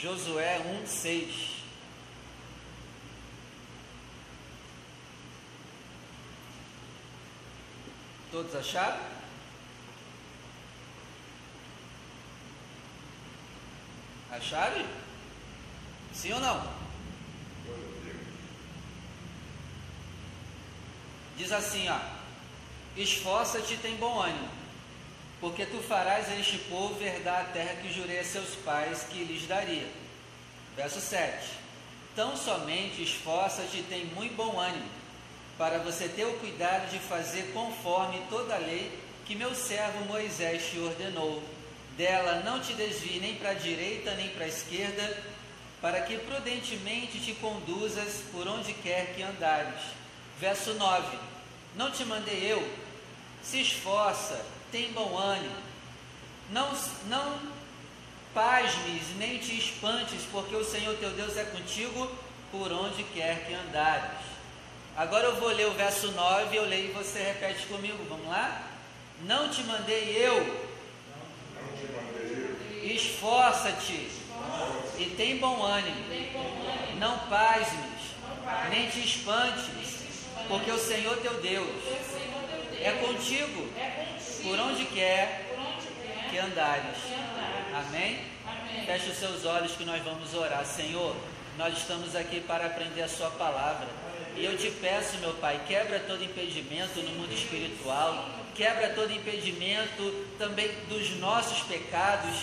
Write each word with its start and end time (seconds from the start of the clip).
Josué 0.00 0.60
1, 0.84 0.86
6. 0.86 1.58
Todos 8.30 8.54
acharam? 8.54 9.00
Acharam? 14.30 14.86
Sim 16.14 16.32
ou 16.34 16.40
não? 16.40 16.78
Diz 21.36 21.50
assim, 21.50 21.88
ó: 21.88 21.98
Esforça-te 22.96 23.74
e 23.74 23.78
tem 23.78 23.96
bom 23.96 24.20
ânimo, 24.20 24.48
porque 25.40 25.64
tu 25.66 25.78
farás 25.78 26.28
a 26.28 26.36
este 26.36 26.58
povo 26.58 27.02
herdar 27.02 27.42
a 27.42 27.52
terra 27.52 27.76
que 27.80 27.92
jurei 27.92 28.18
a 28.18 28.24
seus 28.24 28.56
pais 28.56 29.04
que 29.10 29.24
lhes 29.24 29.46
daria. 29.46 29.86
Verso 30.76 31.00
7. 31.00 31.58
Tão 32.16 32.36
somente 32.36 33.02
esforça-te 33.02 33.78
e 33.78 33.82
tem 33.84 34.06
muito 34.06 34.34
bom 34.34 34.58
ânimo, 34.58 34.88
para 35.56 35.78
você 35.78 36.08
ter 36.08 36.24
o 36.24 36.38
cuidado 36.38 36.90
de 36.90 36.98
fazer 36.98 37.52
conforme 37.52 38.20
toda 38.28 38.54
a 38.54 38.58
lei 38.58 38.90
que 39.24 39.34
meu 39.34 39.54
servo 39.54 40.04
Moisés 40.06 40.70
te 40.70 40.78
ordenou. 40.80 41.42
Dela 41.96 42.42
não 42.44 42.60
te 42.60 42.74
desvie 42.74 43.20
nem 43.20 43.34
para 43.36 43.50
a 43.50 43.54
direita 43.54 44.14
nem 44.14 44.28
para 44.30 44.44
a 44.44 44.48
esquerda, 44.48 45.22
para 45.80 46.00
que 46.00 46.16
prudentemente 46.16 47.20
te 47.20 47.34
conduzas 47.34 48.22
por 48.32 48.46
onde 48.48 48.72
quer 48.72 49.14
que 49.14 49.22
andares. 49.22 49.80
Verso 50.40 50.74
9: 50.74 51.18
Não 51.76 51.90
te 51.90 52.04
mandei 52.04 52.52
eu, 52.52 52.68
se 53.42 53.60
esforça, 53.60 54.44
tem 54.70 54.92
bom 54.92 55.16
ânimo, 55.16 55.56
não, 56.50 56.70
não 57.06 57.40
pasmes 58.34 59.02
nem 59.18 59.38
te 59.38 59.58
espantes, 59.58 60.22
porque 60.30 60.54
o 60.54 60.64
Senhor 60.64 60.96
teu 60.96 61.10
Deus 61.10 61.36
é 61.36 61.44
contigo 61.44 62.10
por 62.50 62.70
onde 62.72 63.02
quer 63.04 63.46
que 63.46 63.54
andares. 63.54 64.26
Agora 64.96 65.26
eu 65.26 65.36
vou 65.36 65.48
ler 65.48 65.66
o 65.66 65.72
verso 65.72 66.10
9, 66.12 66.56
eu 66.56 66.64
leio 66.64 66.90
e 66.90 66.92
você 66.92 67.20
repete 67.20 67.66
comigo, 67.66 67.98
vamos 68.08 68.26
lá? 68.26 68.62
Não 69.22 69.48
te 69.48 69.62
mandei 69.62 70.16
eu, 70.16 70.68
esforça-te 72.82 74.08
e 74.98 75.14
tem 75.16 75.38
bom 75.38 75.62
ânimo, 75.62 76.04
não 76.98 77.18
pasmes, 77.28 78.14
nem 78.70 78.88
te 78.88 79.00
espantes, 79.00 79.68
porque 80.48 80.70
o 80.70 80.78
Senhor 80.78 81.16
teu 81.18 81.34
Deus 81.40 81.68
é 82.80 82.92
contigo 83.04 83.68
por 84.42 84.58
onde 84.58 84.84
quer 84.86 85.54
que 86.30 86.38
andares. 86.38 86.96
Amém? 87.74 88.18
Feche 88.86 89.10
os 89.10 89.16
seus 89.16 89.44
olhos 89.44 89.72
que 89.72 89.84
nós 89.84 90.02
vamos 90.02 90.34
orar. 90.34 90.64
Senhor, 90.64 91.16
nós 91.56 91.76
estamos 91.76 92.14
aqui 92.14 92.40
para 92.40 92.66
aprender 92.66 93.02
a 93.02 93.08
Sua 93.08 93.30
palavra. 93.30 93.88
E 94.36 94.44
eu 94.44 94.56
te 94.56 94.70
peço, 94.70 95.18
meu 95.18 95.34
Pai, 95.34 95.60
quebra 95.66 95.98
todo 96.00 96.22
impedimento 96.22 97.00
no 97.00 97.10
mundo 97.10 97.32
espiritual, 97.32 98.28
quebra 98.54 98.90
todo 98.90 99.12
impedimento 99.12 100.26
também 100.38 100.70
dos 100.88 101.16
nossos 101.18 101.60
pecados. 101.62 102.36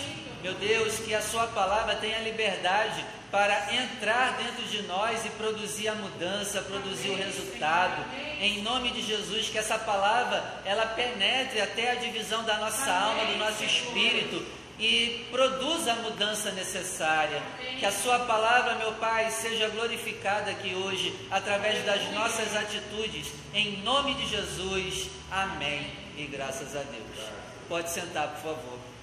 Meu 0.45 0.53
Deus, 0.53 0.99
que 0.99 1.11
a 1.15 1.23
Sua 1.23 1.47
palavra 1.47 1.95
tenha 1.95 2.19
liberdade 2.19 3.03
para 3.31 3.73
entrar 3.73 4.37
dentro 4.37 4.63
de 4.65 4.83
nós 4.83 5.25
e 5.25 5.29
produzir 5.29 5.87
a 5.87 5.95
mudança, 5.95 6.61
produzir 6.61 7.09
o 7.09 7.15
resultado. 7.15 8.05
Em 8.39 8.61
nome 8.61 8.91
de 8.91 9.01
Jesus, 9.01 9.49
que 9.49 9.57
essa 9.57 9.79
palavra 9.79 10.61
ela 10.63 10.85
penetre 10.85 11.59
até 11.59 11.89
a 11.89 11.95
divisão 11.95 12.43
da 12.43 12.59
nossa 12.59 12.91
alma, 12.91 13.25
do 13.25 13.37
nosso 13.37 13.63
espírito 13.63 14.45
e 14.79 15.25
produza 15.31 15.93
a 15.93 15.95
mudança 15.95 16.51
necessária. 16.51 17.41
Que 17.79 17.85
a 17.87 17.91
Sua 17.91 18.19
palavra, 18.19 18.75
meu 18.75 18.91
Pai, 18.93 19.31
seja 19.31 19.67
glorificada 19.69 20.51
aqui 20.51 20.75
hoje 20.75 21.27
através 21.31 21.83
das 21.83 22.11
nossas 22.11 22.55
atitudes. 22.55 23.33
Em 23.51 23.77
nome 23.77 24.13
de 24.13 24.27
Jesus. 24.27 25.09
Amém. 25.31 25.91
E 26.15 26.27
graças 26.27 26.75
a 26.75 26.83
Deus. 26.83 27.29
Pode 27.67 27.89
sentar, 27.89 28.27
por 28.27 28.53
favor. 28.53 28.94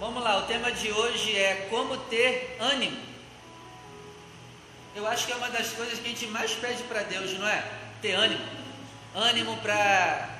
Vamos 0.00 0.22
lá, 0.24 0.38
o 0.38 0.46
tema 0.46 0.72
de 0.72 0.90
hoje 0.90 1.36
é 1.36 1.68
como 1.68 1.94
ter 1.94 2.56
ânimo. 2.58 2.96
Eu 4.96 5.06
acho 5.06 5.26
que 5.26 5.32
é 5.32 5.36
uma 5.36 5.50
das 5.50 5.74
coisas 5.74 5.98
que 5.98 6.06
a 6.06 6.08
gente 6.08 6.26
mais 6.28 6.52
pede 6.52 6.82
para 6.84 7.02
Deus, 7.02 7.38
não 7.38 7.46
é? 7.46 7.62
Ter 8.00 8.14
ânimo. 8.14 8.42
Ânimo 9.14 9.58
para 9.58 10.38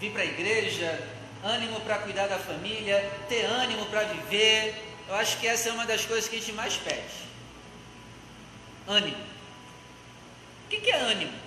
vir 0.00 0.10
para 0.10 0.22
a 0.22 0.24
igreja, 0.24 1.00
ânimo 1.44 1.80
para 1.82 1.98
cuidar 1.98 2.26
da 2.26 2.40
família, 2.40 3.08
ter 3.28 3.44
ânimo 3.44 3.86
para 3.86 4.02
viver. 4.02 4.74
Eu 5.06 5.14
acho 5.14 5.38
que 5.38 5.46
essa 5.46 5.68
é 5.68 5.72
uma 5.72 5.86
das 5.86 6.04
coisas 6.04 6.28
que 6.28 6.34
a 6.34 6.40
gente 6.40 6.52
mais 6.54 6.74
pede. 6.76 7.28
Ânimo. 8.88 9.24
O 10.66 10.68
que 10.70 10.90
é 10.90 10.96
ânimo? 10.96 11.38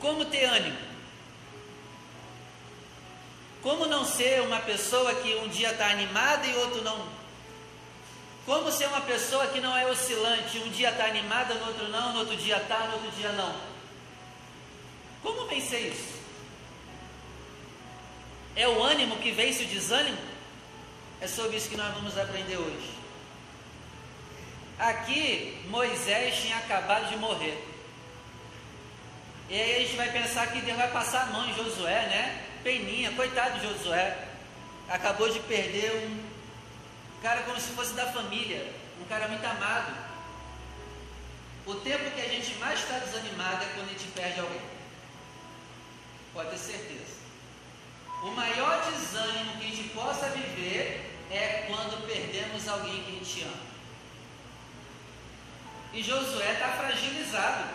Como 0.00 0.24
ter 0.24 0.46
ânimo? 0.46 0.85
Como 3.66 3.84
não 3.86 4.04
ser 4.04 4.42
uma 4.42 4.60
pessoa 4.60 5.12
que 5.16 5.34
um 5.42 5.48
dia 5.48 5.72
está 5.72 5.90
animada 5.90 6.46
e 6.46 6.54
outro 6.54 6.84
não? 6.84 7.04
Como 8.44 8.70
ser 8.70 8.86
uma 8.86 9.00
pessoa 9.00 9.48
que 9.48 9.60
não 9.60 9.76
é 9.76 9.84
oscilante, 9.90 10.60
um 10.60 10.68
dia 10.68 10.90
está 10.90 11.06
animada, 11.06 11.52
no 11.54 11.66
outro 11.66 11.88
não, 11.88 12.12
no 12.12 12.20
outro 12.20 12.36
dia 12.36 12.58
está, 12.58 12.78
no 12.86 12.92
outro 12.92 13.10
dia 13.10 13.32
não? 13.32 13.56
Como 15.20 15.48
vencer 15.48 15.92
isso? 15.92 16.14
É 18.54 18.68
o 18.68 18.80
ânimo 18.84 19.16
que 19.16 19.32
vence 19.32 19.64
o 19.64 19.66
desânimo? 19.66 20.18
É 21.20 21.26
sobre 21.26 21.56
isso 21.56 21.68
que 21.68 21.76
nós 21.76 21.92
vamos 21.92 22.16
aprender 22.16 22.58
hoje. 22.58 22.90
Aqui, 24.78 25.60
Moisés 25.68 26.36
tinha 26.36 26.56
acabado 26.58 27.08
de 27.08 27.16
morrer. 27.16 27.60
E 29.50 29.60
aí 29.60 29.74
a 29.74 29.78
gente 29.80 29.96
vai 29.96 30.12
pensar 30.12 30.52
que 30.52 30.60
Deus 30.60 30.78
vai 30.78 30.92
passar 30.92 31.22
a 31.22 31.26
mão 31.32 31.50
em 31.50 31.54
Josué, 31.54 32.06
né? 32.06 32.45
Peninha, 32.66 33.12
coitado 33.12 33.60
de 33.60 33.68
Josué. 33.68 34.26
Acabou 34.88 35.30
de 35.30 35.38
perder 35.38 35.92
um 36.04 36.20
cara 37.22 37.44
como 37.44 37.60
se 37.60 37.70
fosse 37.70 37.94
da 37.94 38.06
família, 38.06 38.72
um 39.00 39.04
cara 39.04 39.28
muito 39.28 39.44
amado. 39.44 39.94
O 41.64 41.76
tempo 41.76 42.10
que 42.10 42.20
a 42.20 42.28
gente 42.28 42.54
mais 42.54 42.80
está 42.80 42.98
desanimado 42.98 43.62
é 43.62 43.68
quando 43.68 43.90
a 43.90 43.92
gente 43.92 44.08
perde 44.08 44.40
alguém. 44.40 44.60
Pode 46.34 46.50
ter 46.50 46.58
certeza. 46.58 47.14
O 48.24 48.32
maior 48.32 48.90
desânimo 48.90 49.58
que 49.60 49.66
a 49.66 49.70
gente 49.70 49.88
possa 49.90 50.28
viver 50.30 51.08
é 51.30 51.66
quando 51.68 52.04
perdemos 52.04 52.66
alguém 52.66 53.00
que 53.04 53.10
a 53.10 53.14
gente 53.14 53.42
ama. 53.44 53.66
E 55.92 56.02
Josué 56.02 56.52
está 56.52 56.72
fragilizado. 56.72 57.68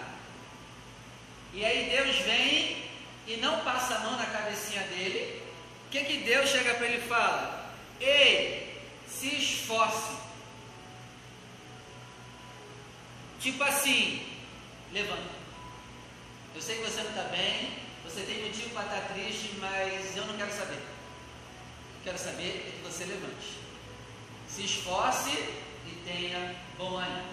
E 1.53 1.63
aí 1.63 1.89
Deus 1.89 2.17
vem 2.25 2.90
e 3.27 3.37
não 3.37 3.59
passa 3.61 3.95
a 3.95 3.99
mão 3.99 4.17
na 4.17 4.25
cabecinha 4.25 4.83
dele. 4.83 5.41
O 5.87 5.89
que, 5.91 6.03
que 6.03 6.17
Deus 6.19 6.49
chega 6.49 6.73
para 6.75 6.87
ele 6.87 7.03
e 7.03 7.07
fala? 7.07 7.73
Ei, 7.99 8.81
se 9.07 9.35
esforce. 9.35 10.13
Tipo 13.39 13.63
assim, 13.63 14.25
levanta. 14.91 15.41
Eu 16.55 16.61
sei 16.61 16.77
que 16.77 16.89
você 16.89 17.01
não 17.01 17.09
está 17.09 17.23
bem, 17.23 17.77
você 18.03 18.21
tem 18.21 18.43
motivo 18.43 18.69
para 18.71 18.83
estar 18.83 19.07
tá 19.07 19.13
triste, 19.13 19.55
mas 19.59 20.15
eu 20.15 20.25
não 20.25 20.37
quero 20.37 20.51
saber. 20.51 20.79
Quero 22.03 22.17
saber 22.17 22.73
que 22.75 22.83
você 22.83 23.05
levante. 23.05 23.59
Se 24.47 24.65
esforce 24.65 25.29
e 25.29 26.01
tenha 26.05 26.55
bom 26.77 26.97
ânimo. 26.97 27.29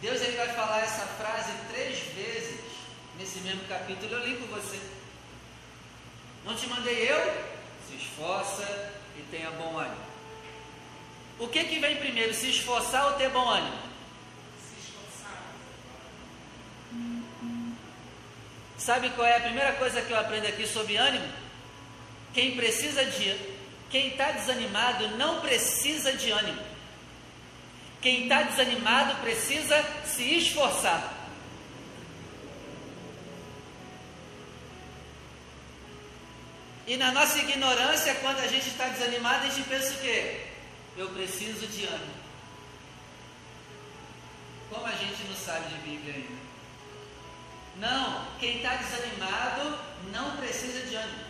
Deus 0.00 0.20
ele 0.20 0.36
vai 0.36 0.48
falar 0.48 0.82
essa 0.82 1.06
frase 1.06 1.52
três 1.70 1.98
vezes 2.14 2.60
nesse 3.18 3.38
mesmo 3.40 3.64
capítulo. 3.68 4.12
Eu 4.12 4.26
li 4.26 4.36
com 4.36 4.46
você. 4.46 4.78
Não 6.44 6.54
te 6.54 6.66
mandei 6.66 7.10
eu? 7.10 7.52
Se 7.88 7.96
esforça 7.96 8.92
e 9.16 9.22
tenha 9.30 9.50
bom 9.52 9.78
ânimo. 9.78 10.12
O 11.38 11.48
que 11.48 11.64
que 11.64 11.78
vem 11.78 11.96
primeiro, 11.96 12.34
se 12.34 12.50
esforçar 12.50 13.06
ou 13.06 13.12
ter 13.14 13.28
bom 13.30 13.48
ânimo? 13.48 13.78
Se 14.60 14.90
esforçar. 14.90 15.42
Sabe 18.78 19.10
qual 19.10 19.26
é 19.26 19.36
a 19.36 19.40
primeira 19.40 19.72
coisa 19.74 20.02
que 20.02 20.12
eu 20.12 20.18
aprendo 20.18 20.46
aqui 20.46 20.66
sobre 20.66 20.96
ânimo? 20.96 21.28
Quem 22.34 22.56
precisa 22.56 23.04
de, 23.04 23.36
quem 23.90 24.08
está 24.08 24.32
desanimado 24.32 25.16
não 25.16 25.40
precisa 25.40 26.12
de 26.12 26.30
ânimo. 26.30 26.62
Quem 28.00 28.24
está 28.24 28.42
desanimado 28.42 29.20
precisa 29.20 29.80
se 30.04 30.38
esforçar. 30.38 31.11
E 36.86 36.96
na 36.96 37.12
nossa 37.12 37.38
ignorância, 37.38 38.14
quando 38.16 38.40
a 38.40 38.46
gente 38.48 38.68
está 38.68 38.86
desanimado, 38.88 39.46
a 39.46 39.48
gente 39.48 39.68
pensa 39.68 39.94
o 39.94 39.98
quê? 39.98 40.46
Eu 40.96 41.08
preciso 41.10 41.66
de 41.68 41.86
ânimo. 41.86 42.22
Como 44.68 44.86
a 44.86 44.92
gente 44.92 45.22
não 45.28 45.36
sabe 45.36 45.68
de 45.68 45.76
Bíblia 45.82 46.14
ainda? 46.14 46.42
Não, 47.76 48.26
quem 48.38 48.56
está 48.56 48.74
desanimado 48.76 49.78
não 50.12 50.36
precisa 50.36 50.86
de 50.86 50.94
ânimo. 50.94 51.24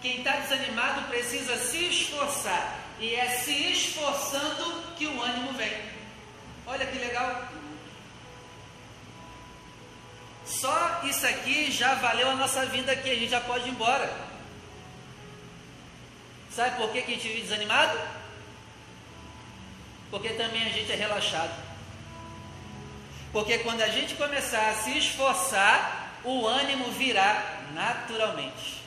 quem 0.00 0.18
está 0.18 0.36
desanimado 0.36 1.08
precisa 1.08 1.56
se 1.56 1.84
esforçar. 1.86 2.78
E 3.00 3.14
é 3.14 3.28
se 3.28 3.72
esforçando 3.72 4.94
que 4.96 5.06
o 5.06 5.22
ânimo 5.22 5.52
vem. 5.52 5.72
Olha 6.66 6.86
que 6.86 6.98
legal. 6.98 7.48
Só 10.44 11.00
isso 11.04 11.26
aqui 11.26 11.70
já 11.70 11.94
valeu 11.94 12.30
a 12.30 12.34
nossa 12.34 12.64
vinda 12.66 12.92
aqui, 12.92 13.10
a 13.10 13.14
gente 13.14 13.30
já 13.30 13.40
pode 13.40 13.68
ir 13.68 13.70
embora. 13.70 14.27
Sabe 16.58 16.76
por 16.76 16.90
que, 16.90 16.98
a 16.98 17.02
gente 17.02 17.28
vive 17.28 17.42
desanimado? 17.42 17.96
Porque 20.10 20.30
também 20.30 20.60
a 20.66 20.70
gente 20.70 20.90
é 20.90 20.96
relaxado. 20.96 21.54
Porque 23.32 23.58
quando 23.58 23.80
a 23.80 23.86
gente 23.86 24.16
começar 24.16 24.70
a 24.70 24.74
se 24.74 24.98
esforçar, 24.98 26.18
o 26.24 26.48
ânimo 26.48 26.90
virá 26.90 27.60
naturalmente. 27.72 28.82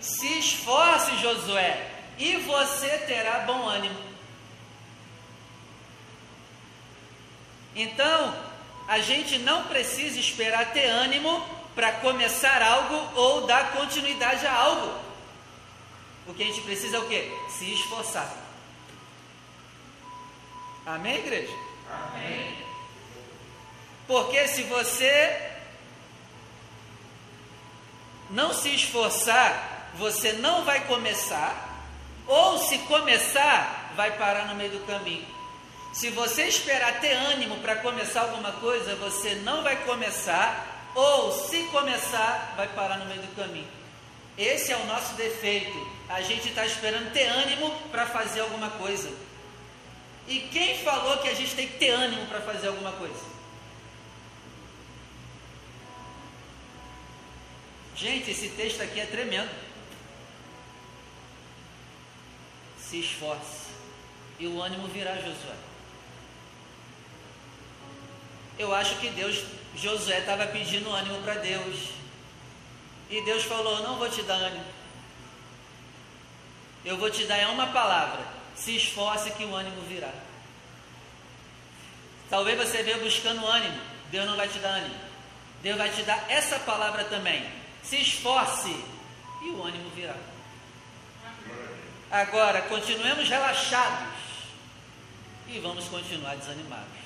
Se 0.00 0.26
esforce, 0.40 1.16
Josué, 1.18 1.88
e 2.18 2.38
você 2.38 2.98
terá 2.98 3.44
bom 3.46 3.68
ânimo. 3.68 4.00
Então, 7.76 8.34
a 8.88 8.98
gente 8.98 9.38
não 9.38 9.68
precisa 9.68 10.18
esperar 10.18 10.72
ter 10.72 10.86
ânimo 10.86 11.46
para 11.76 11.92
começar 11.92 12.60
algo 12.60 13.20
ou 13.20 13.46
dar 13.46 13.70
continuidade 13.70 14.44
a 14.44 14.52
algo. 14.52 15.05
O 16.26 16.34
que 16.34 16.42
a 16.42 16.46
gente 16.46 16.60
precisa 16.62 16.96
é 16.96 17.00
o 17.00 17.08
quê? 17.08 17.30
Se 17.48 17.72
esforçar. 17.72 18.30
Amém, 20.84 21.16
igreja? 21.16 21.52
Amém. 21.90 22.56
Porque 24.06 24.46
se 24.48 24.62
você 24.64 25.52
não 28.30 28.52
se 28.52 28.74
esforçar, 28.74 29.90
você 29.94 30.32
não 30.34 30.64
vai 30.64 30.84
começar, 30.86 31.84
ou 32.26 32.58
se 32.58 32.78
começar, 32.78 33.92
vai 33.96 34.16
parar 34.16 34.46
no 34.46 34.54
meio 34.54 34.70
do 34.70 34.86
caminho. 34.86 35.26
Se 35.92 36.10
você 36.10 36.44
esperar 36.44 37.00
ter 37.00 37.12
ânimo 37.12 37.56
para 37.58 37.76
começar 37.76 38.22
alguma 38.22 38.52
coisa, 38.52 38.94
você 38.96 39.36
não 39.36 39.62
vai 39.62 39.76
começar, 39.84 40.90
ou 40.94 41.32
se 41.32 41.64
começar, 41.64 42.54
vai 42.56 42.68
parar 42.68 42.98
no 42.98 43.06
meio 43.06 43.22
do 43.22 43.34
caminho. 43.34 43.85
Esse 44.36 44.72
é 44.72 44.76
o 44.76 44.86
nosso 44.86 45.14
defeito. 45.14 45.96
A 46.08 46.20
gente 46.20 46.48
está 46.48 46.64
esperando 46.66 47.12
ter 47.12 47.26
ânimo 47.26 47.70
para 47.90 48.06
fazer 48.06 48.40
alguma 48.40 48.70
coisa. 48.70 49.10
E 50.28 50.40
quem 50.40 50.78
falou 50.78 51.18
que 51.18 51.28
a 51.28 51.34
gente 51.34 51.54
tem 51.54 51.68
que 51.68 51.78
ter 51.78 51.90
ânimo 51.90 52.26
para 52.26 52.40
fazer 52.40 52.68
alguma 52.68 52.92
coisa? 52.92 53.36
Gente, 57.94 58.30
esse 58.30 58.50
texto 58.50 58.82
aqui 58.82 59.00
é 59.00 59.06
tremendo. 59.06 59.50
Se 62.78 63.00
esforce 63.00 63.66
e 64.38 64.46
o 64.46 64.60
ânimo 64.60 64.86
virá, 64.88 65.14
Josué. 65.14 65.56
Eu 68.58 68.74
acho 68.74 68.96
que 68.96 69.08
Deus, 69.10 69.42
Josué 69.74 70.18
estava 70.18 70.46
pedindo 70.46 70.90
ânimo 70.90 71.22
para 71.22 71.34
Deus. 71.34 71.90
E 73.10 73.20
Deus 73.22 73.44
falou: 73.44 73.82
Não 73.82 73.96
vou 73.96 74.08
te 74.08 74.22
dar 74.22 74.34
ânimo. 74.34 74.64
Eu 76.84 76.96
vou 76.96 77.10
te 77.10 77.24
dar 77.24 77.36
é 77.36 77.46
uma 77.48 77.66
palavra. 77.68 78.24
Se 78.54 78.76
esforce 78.76 79.30
que 79.32 79.44
o 79.44 79.54
ânimo 79.54 79.82
virá. 79.82 80.12
Talvez 82.30 82.56
você 82.56 82.82
venha 82.82 82.98
buscando 82.98 83.46
ânimo. 83.46 83.78
Deus 84.10 84.26
não 84.26 84.36
vai 84.36 84.48
te 84.48 84.58
dar 84.58 84.70
ânimo. 84.70 84.94
Deus 85.62 85.76
vai 85.76 85.90
te 85.90 86.02
dar 86.02 86.24
essa 86.30 86.58
palavra 86.60 87.04
também. 87.04 87.44
Se 87.82 87.96
esforce 87.96 88.70
e 89.42 89.50
o 89.50 89.64
ânimo 89.64 89.90
virá. 89.90 90.16
Agora, 92.10 92.62
continuemos 92.62 93.28
relaxados 93.28 94.14
e 95.48 95.58
vamos 95.58 95.86
continuar 95.88 96.36
desanimados. 96.36 97.05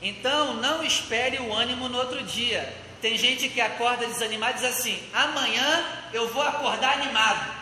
Então, 0.00 0.54
não 0.54 0.82
espere 0.82 1.38
o 1.38 1.52
ânimo 1.52 1.88
no 1.88 1.98
outro 1.98 2.22
dia. 2.22 2.72
Tem 3.00 3.16
gente 3.16 3.48
que 3.48 3.60
acorda 3.60 4.06
desanimada 4.06 4.52
e 4.52 4.60
diz 4.60 4.64
assim: 4.64 5.00
amanhã 5.12 5.84
eu 6.12 6.28
vou 6.28 6.42
acordar 6.42 6.94
animado. 6.94 7.58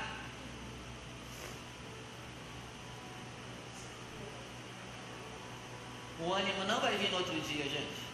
O 6.20 6.32
ânimo 6.32 6.64
não 6.64 6.80
vai 6.80 6.96
vir 6.96 7.10
no 7.10 7.18
outro 7.18 7.38
dia, 7.40 7.64
gente. 7.64 8.06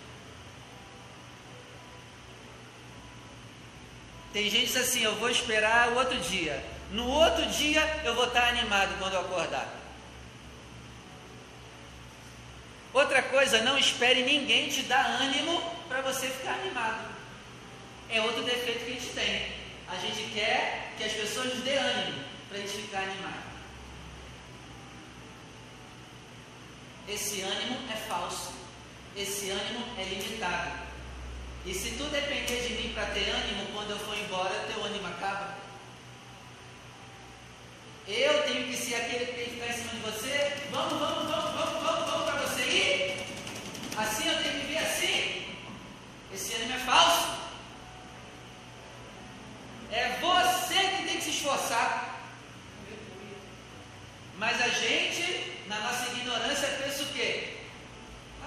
Tem 4.32 4.44
gente 4.44 4.66
que 4.66 4.72
diz 4.72 4.76
assim: 4.76 5.02
eu 5.02 5.14
vou 5.16 5.30
esperar 5.30 5.90
o 5.90 5.96
outro 5.96 6.18
dia. 6.18 6.64
No 6.90 7.08
outro 7.08 7.46
dia 7.46 8.02
eu 8.04 8.14
vou 8.14 8.26
estar 8.26 8.48
animado 8.48 8.98
quando 8.98 9.14
eu 9.14 9.20
acordar. 9.20 9.81
Outra 12.92 13.22
coisa, 13.22 13.62
não 13.62 13.78
espere 13.78 14.22
ninguém 14.22 14.68
te 14.68 14.82
dar 14.82 15.04
ânimo 15.22 15.62
para 15.88 16.02
você 16.02 16.26
ficar 16.28 16.54
animado. 16.54 17.10
É 18.10 18.20
outro 18.20 18.42
defeito 18.42 18.84
que 18.84 18.90
a 18.90 18.94
gente 18.94 19.12
tem. 19.14 19.52
A 19.88 19.96
gente 19.96 20.30
quer 20.32 20.92
que 20.98 21.04
as 21.04 21.12
pessoas 21.12 21.54
nos 21.54 21.64
dê 21.64 21.74
ânimo 21.76 22.22
para 22.48 22.58
a 22.58 22.60
gente 22.60 22.72
ficar 22.72 22.98
animado. 22.98 23.42
Esse 27.08 27.40
ânimo 27.40 27.78
é 27.90 27.96
falso. 27.96 28.52
Esse 29.16 29.50
ânimo 29.50 29.86
é 29.98 30.04
limitado. 30.04 30.82
E 31.64 31.72
se 31.72 31.92
tu 31.92 32.04
depender 32.04 32.68
de 32.68 32.74
mim 32.74 32.92
para 32.92 33.06
ter 33.06 33.28
ânimo, 33.30 33.66
quando 33.72 33.90
eu 33.90 33.98
for 34.00 34.18
embora, 34.18 34.66
teu 34.72 34.84
ânimo 34.84 35.06
acaba. 35.06 35.56
Eu 38.06 38.42
tenho 38.42 38.66
que 38.66 38.76
ser 38.76 38.96
aquele 38.96 39.26
que 39.26 39.32
tem 39.32 39.44
que 39.44 39.50
ficar 39.52 39.68
em 39.68 39.72
cima 39.72 39.90
de 39.94 40.00
você. 40.00 40.52
Vamos, 40.70 40.98
vamos, 40.98 41.30
vamos, 41.30 41.54
vamos, 41.54 41.82
vamos, 41.82 42.10
vamos. 42.10 42.21
Assim 43.96 44.28
eu 44.28 44.42
tenho 44.42 44.54
que 44.54 44.66
viver 44.66 44.78
assim. 44.78 45.56
Esse 46.32 46.54
ânimo 46.54 46.74
é 46.74 46.78
falso. 46.78 47.42
É 49.90 50.18
você 50.20 50.74
que 50.74 51.02
tem 51.04 51.16
que 51.18 51.24
se 51.24 51.30
esforçar. 51.30 52.20
Mas 54.38 54.60
a 54.60 54.68
gente, 54.68 55.62
na 55.68 55.78
nossa 55.80 56.10
ignorância, 56.12 56.68
pensa 56.82 57.02
o 57.02 57.06
quê? 57.06 57.58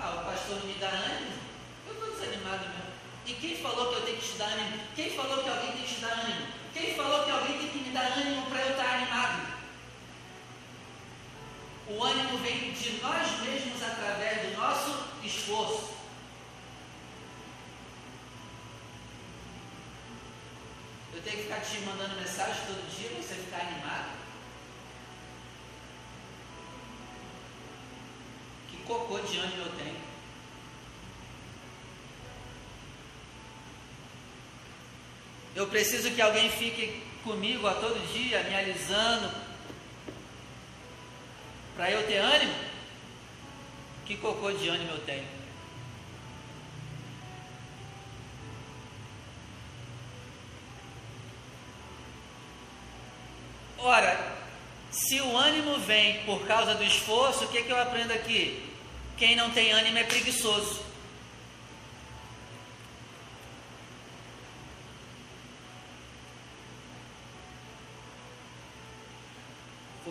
Ah, 0.01 0.21
o 0.21 0.25
pastor 0.25 0.57
não 0.57 0.65
me 0.65 0.73
dá 0.73 0.87
ânimo. 0.87 1.33
Eu 1.87 1.93
estou 1.93 2.11
desanimado 2.11 2.67
mesmo. 2.67 2.85
E 3.27 3.33
quem 3.33 3.57
falou 3.57 3.89
que 3.89 3.95
eu 3.95 4.01
tenho 4.01 4.17
que 4.17 4.31
te 4.31 4.37
dar 4.37 4.45
ânimo? 4.45 4.79
Quem 4.95 5.15
falou 5.15 5.43
que 5.43 5.49
alguém 5.49 5.71
tem 5.73 5.83
que 5.83 5.95
te 5.95 6.01
dar 6.01 6.11
ânimo? 6.13 6.47
Quem 6.73 6.95
falou 6.95 7.23
que 7.23 7.31
alguém 7.31 7.57
tem 7.59 7.69
que 7.69 7.77
me 7.77 7.89
dar 7.91 8.11
ânimo 8.17 8.45
para 8.47 8.61
eu 8.61 8.71
estar 8.71 8.95
animado? 8.95 9.54
O 11.87 12.03
ânimo 12.03 12.39
vem 12.39 12.71
de 12.71 12.99
nós 12.99 13.41
mesmos 13.41 13.83
através 13.83 14.41
do 14.41 14.57
nosso 14.57 15.05
esforço. 15.23 15.93
Eu 21.13 21.21
tenho 21.21 21.37
que 21.37 21.43
ficar 21.43 21.61
te 21.61 21.77
mandando 21.81 22.15
mensagem 22.15 22.65
todo 22.65 22.89
dia 22.89 23.09
para 23.09 23.21
você 23.21 23.35
ficar 23.35 23.61
animado? 23.61 24.17
Que 28.69 28.77
cocô 28.77 29.19
de 29.19 29.37
ânimo 29.37 29.65
eu 29.65 29.71
tenho? 29.77 30.15
Eu 35.55 35.67
preciso 35.67 36.11
que 36.11 36.21
alguém 36.21 36.49
fique 36.49 37.01
comigo 37.23 37.67
a 37.67 37.75
todo 37.75 38.11
dia, 38.11 38.43
me 38.43 38.55
alisando, 38.55 39.44
para 41.75 41.91
eu 41.91 42.05
ter 42.07 42.17
ânimo? 42.17 42.53
Que 44.05 44.15
cocô 44.17 44.51
de 44.51 44.67
ânimo 44.67 44.91
eu 44.91 44.99
tenho? 44.99 45.25
Ora, 53.77 54.35
se 54.89 55.19
o 55.21 55.37
ânimo 55.37 55.77
vem 55.79 56.23
por 56.23 56.47
causa 56.47 56.73
do 56.73 56.83
esforço, 56.83 57.45
o 57.45 57.47
que, 57.49 57.63
que 57.63 57.69
eu 57.69 57.79
aprendo 57.79 58.11
aqui? 58.13 58.67
Quem 59.17 59.35
não 59.35 59.51
tem 59.51 59.71
ânimo 59.71 59.97
é 59.97 60.03
preguiçoso. 60.03 60.94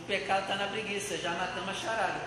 Pecado 0.06 0.42
está 0.42 0.56
na 0.56 0.66
preguiça, 0.66 1.18
já 1.18 1.30
matamos 1.30 1.70
a 1.70 1.75
charada. 1.75 2.20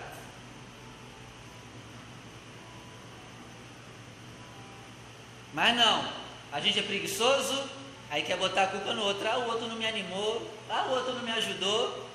Mas 5.53 5.75
não, 5.75 6.05
a 6.51 6.59
gente 6.59 6.79
é 6.79 6.83
preguiçoso, 6.83 7.63
aí 8.11 8.21
quer 8.21 8.37
botar 8.37 8.63
a 8.63 8.67
culpa 8.67 8.93
no 8.93 9.03
outro. 9.03 9.27
Ah, 9.27 9.39
o 9.39 9.47
outro 9.47 9.67
não 9.67 9.75
me 9.75 9.87
animou, 9.87 10.49
ah, 10.69 10.85
o 10.89 10.91
outro 10.91 11.13
não 11.13 11.23
me 11.23 11.31
ajudou, 11.31 12.07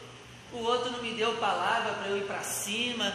o 0.53 0.59
outro 0.59 0.91
não 0.91 1.03
me 1.03 1.15
deu 1.15 1.35
palavra 1.39 1.93
para 1.95 2.09
eu 2.09 2.19
ir 2.19 2.25
para 2.25 2.43
cima. 2.43 3.13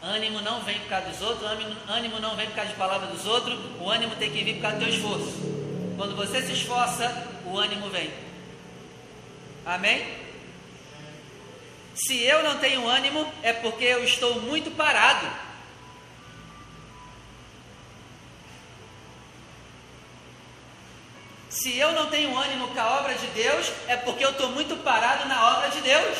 Ânimo 0.00 0.40
não 0.40 0.60
vem 0.62 0.80
por 0.80 0.88
causa 0.88 1.08
dos 1.08 1.22
outros, 1.22 1.50
ânimo 1.88 2.18
não 2.20 2.34
vem 2.34 2.46
por 2.46 2.56
causa 2.56 2.70
de 2.70 2.76
palavra 2.76 3.06
dos 3.06 3.24
outros, 3.24 3.58
o 3.80 3.88
ânimo 3.88 4.16
tem 4.16 4.30
que 4.30 4.42
vir 4.42 4.54
por 4.56 4.62
causa 4.62 4.76
do 4.76 4.84
teu 4.84 4.94
esforço. 4.94 5.52
Quando 5.96 6.16
você 6.16 6.42
se 6.42 6.52
esforça, 6.52 7.08
o 7.46 7.58
ânimo 7.58 7.88
vem. 7.88 8.31
Amém? 9.64 10.22
Se 11.94 12.20
eu 12.22 12.42
não 12.42 12.58
tenho 12.58 12.86
ânimo, 12.88 13.30
é 13.42 13.52
porque 13.52 13.84
eu 13.84 14.02
estou 14.02 14.40
muito 14.40 14.70
parado. 14.70 15.26
Se 21.48 21.76
eu 21.76 21.92
não 21.92 22.08
tenho 22.08 22.36
ânimo 22.36 22.68
com 22.68 22.80
a 22.80 22.98
obra 22.98 23.14
de 23.14 23.26
Deus, 23.28 23.70
é 23.86 23.96
porque 23.96 24.24
eu 24.24 24.30
estou 24.30 24.50
muito 24.50 24.74
parado 24.78 25.28
na 25.28 25.58
obra 25.58 25.68
de 25.68 25.82
Deus. 25.82 26.18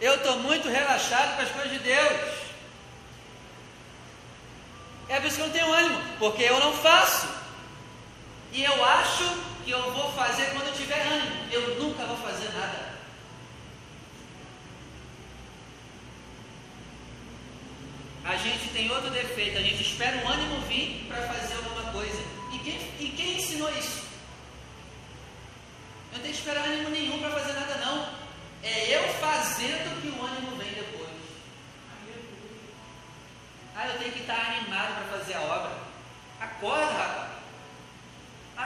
Eu 0.00 0.16
estou 0.16 0.40
muito 0.40 0.68
relaxado 0.68 1.36
com 1.36 1.42
as 1.42 1.50
coisas 1.50 1.70
de 1.70 1.78
Deus. 1.78 2.20
É 5.08 5.20
por 5.20 5.26
isso 5.26 5.36
que 5.36 5.42
eu 5.42 5.46
não 5.46 5.54
tenho 5.54 5.72
ânimo, 5.72 6.02
porque 6.18 6.42
eu 6.42 6.58
não 6.58 6.72
faço. 6.72 7.28
E 8.52 8.64
eu 8.64 8.84
acho 8.84 9.43
que 9.64 9.70
eu 9.70 9.92
vou 9.92 10.12
fazer 10.12 10.50
quando 10.52 10.68
eu 10.68 10.74
tiver 10.74 11.00
ânimo. 11.00 11.36
Eu 11.50 11.82
nunca 11.82 12.04
vou 12.04 12.16
fazer 12.18 12.52
nada. 12.52 12.94
A 18.24 18.36
gente 18.36 18.68
tem 18.68 18.90
outro 18.90 19.10
defeito, 19.10 19.58
a 19.58 19.62
gente 19.62 19.82
espera 19.82 20.24
o 20.24 20.28
ânimo 20.28 20.60
vir 20.62 21.06
para 21.08 21.22
fazer 21.28 21.54
alguma 21.56 21.92
coisa. 21.92 22.22
E 22.52 22.58
quem, 22.58 22.76
e 23.00 23.14
quem 23.16 23.36
ensinou 23.36 23.70
isso? 23.70 24.04
Eu 26.12 26.18
não 26.18 26.20
tenho 26.20 26.34
que 26.34 26.40
esperar 26.40 26.64
ânimo 26.64 26.90
nenhum 26.90 27.18
para 27.18 27.30
fazer 27.30 27.52
nada, 27.52 27.76
não. 27.84 28.08
É 28.62 28.96
eu 28.96 29.12
fazendo 29.14 30.00
que 30.00 30.08
o 30.08 30.24
ânimo 30.24 30.56
vem 30.56 30.72
depois. 30.72 31.10
Ah, 33.76 33.88
eu 33.88 33.98
tenho 33.98 34.12
que 34.12 34.20
estar 34.20 34.56
animado 34.56 34.94
para 34.94 35.18
fazer 35.18 35.34
a 35.34 35.40
obra. 35.42 35.78
Acorda, 36.40 36.92
rapaz. 36.92 37.23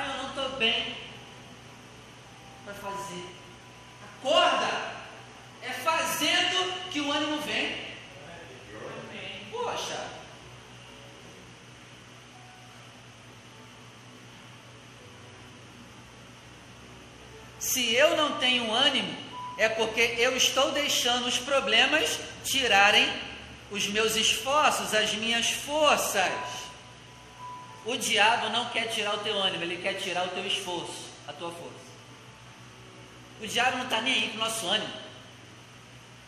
Ah, 0.01 0.07
eu 0.07 0.23
não 0.23 0.29
estou 0.29 0.51
bem 0.59 0.97
para 2.65 2.73
fazer. 2.75 3.27
Acorda! 4.05 4.93
É 5.61 5.73
fazendo 5.73 6.73
que 6.93 7.01
o 7.01 7.11
ânimo 7.11 7.41
vem. 7.41 7.85
Poxa! 9.51 10.07
Se 17.59 17.93
eu 17.93 18.17
não 18.17 18.39
tenho 18.39 18.73
ânimo, 18.73 19.17
é 19.57 19.69
porque 19.69 20.15
eu 20.17 20.37
estou 20.37 20.71
deixando 20.71 21.27
os 21.27 21.39
problemas 21.39 22.21
tirarem 22.45 23.13
os 23.73 23.89
meus 23.89 24.15
esforços, 24.15 24.95
as 24.95 25.13
minhas 25.15 25.51
forças. 25.51 26.68
O 27.89 27.97
diabo 27.97 28.51
não 28.51 28.69
quer 28.69 28.89
tirar 28.89 29.15
o 29.15 29.21
teu 29.21 29.35
ânimo, 29.35 29.65
ele 29.65 29.79
quer 29.79 29.95
tirar 29.95 30.27
o 30.27 30.29
teu 30.29 30.47
esforço, 30.47 31.09
a 31.27 31.33
tua 31.33 31.51
força. 31.51 31.89
O 33.41 33.47
diabo 33.47 33.79
não 33.79 33.85
está 33.85 34.03
nem 34.03 34.13
aí 34.13 34.29
para 34.29 34.37
o 34.37 34.45
nosso 34.45 34.67
ânimo, 34.67 34.93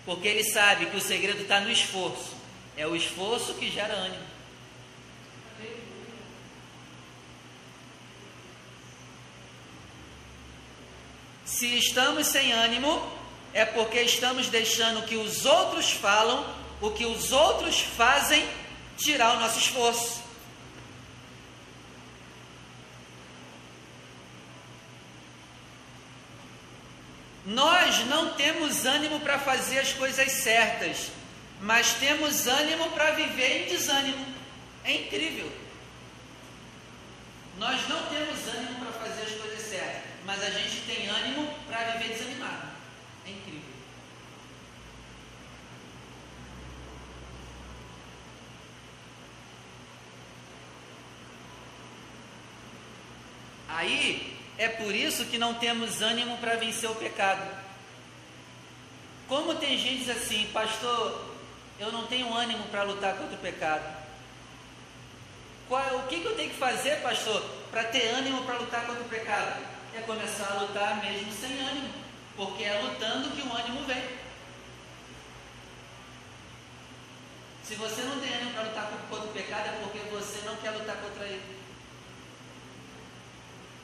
porque 0.07 0.27
ele 0.27 0.43
sabe 0.43 0.87
que 0.87 0.97
o 0.97 1.01
segredo 1.03 1.43
está 1.43 1.61
no 1.61 1.71
esforço. 1.71 2.35
É 2.79 2.87
o 2.87 2.97
esforço 2.97 3.53
que 3.53 3.71
gera 3.71 3.93
ânimo. 3.93 4.25
Se 11.45 11.77
estamos 11.77 12.27
sem 12.27 12.53
ânimo, 12.55 13.07
é 13.53 13.67
porque 13.67 14.01
estamos 14.01 14.49
deixando 14.49 15.05
que 15.05 15.17
os 15.17 15.45
outros 15.45 15.91
falam, 15.91 16.43
o 16.81 16.91
que 16.91 17.05
os 17.05 17.33
outros 17.33 17.81
fazem, 17.81 18.49
tirar 18.97 19.37
o 19.37 19.41
nosso 19.41 19.59
esforço. 19.59 20.30
Nós 27.51 28.07
não 28.07 28.35
temos 28.35 28.87
ânimo 28.87 29.19
para 29.19 29.37
fazer 29.37 29.81
as 29.81 29.93
coisas 29.93 30.31
certas, 30.31 31.11
mas 31.61 31.95
temos 31.95 32.47
ânimo 32.47 32.89
para 32.91 33.11
viver 33.11 33.63
em 33.63 33.69
desânimo. 33.69 34.25
É 34.85 34.93
incrível. 34.93 35.51
Nós 37.59 37.89
não 37.89 38.07
temos 38.07 38.47
ânimo 38.55 38.79
para 38.79 38.93
fazer 38.93 39.23
as 39.23 39.33
coisas 39.33 39.63
certas, 39.63 40.03
mas 40.25 40.41
a 40.45 40.51
gente 40.51 40.81
tem 40.83 41.09
ânimo 41.09 41.53
para 41.67 41.97
viver 41.97 42.15
desanimado. 42.15 42.69
É 43.27 43.31
incrível. 43.31 43.61
Aí 53.69 54.30
é 54.61 54.69
por 54.69 54.95
isso 54.95 55.25
que 55.25 55.39
não 55.39 55.55
temos 55.55 56.03
ânimo 56.03 56.37
para 56.37 56.57
vencer 56.57 56.91
o 56.91 56.95
pecado. 56.95 57.43
Como 59.27 59.55
tem 59.55 59.79
gente 59.79 60.11
assim, 60.11 60.51
pastor, 60.53 61.35
eu 61.79 61.91
não 61.91 62.07
tenho 62.07 62.31
ânimo 62.35 62.65
para 62.65 62.83
lutar 62.83 63.17
contra 63.17 63.37
o 63.37 63.39
pecado. 63.39 63.83
Qual, 65.67 65.97
o 65.97 66.09
que, 66.09 66.21
que 66.21 66.27
eu 66.27 66.37
tenho 66.37 66.51
que 66.51 66.59
fazer, 66.59 67.01
pastor, 67.01 67.43
para 67.71 67.85
ter 67.85 68.09
ânimo 68.09 68.45
para 68.45 68.59
lutar 68.59 68.87
contra 68.87 69.03
o 69.03 69.09
pecado? 69.09 69.65
É 69.95 70.03
começar 70.03 70.53
a 70.53 70.61
lutar 70.61 71.03
mesmo 71.03 71.33
sem 71.33 71.59
ânimo, 71.59 71.95
porque 72.37 72.63
é 72.63 72.83
lutando 72.83 73.31
que 73.31 73.41
o 73.41 73.57
ânimo 73.57 73.83
vem. 73.87 74.05
Se 77.65 77.77
você 77.77 78.03
não 78.03 78.21
tem 78.21 78.35
ânimo 78.35 78.53
para 78.53 78.65
lutar 78.65 78.91
contra 79.09 79.27
o 79.27 79.33
pecado, 79.33 79.69
é 79.69 79.81
porque 79.83 80.01
você 80.11 80.43
não 80.45 80.57
quer 80.57 80.73
lutar 80.73 80.97
contra 80.97 81.25
ele. 81.25 81.61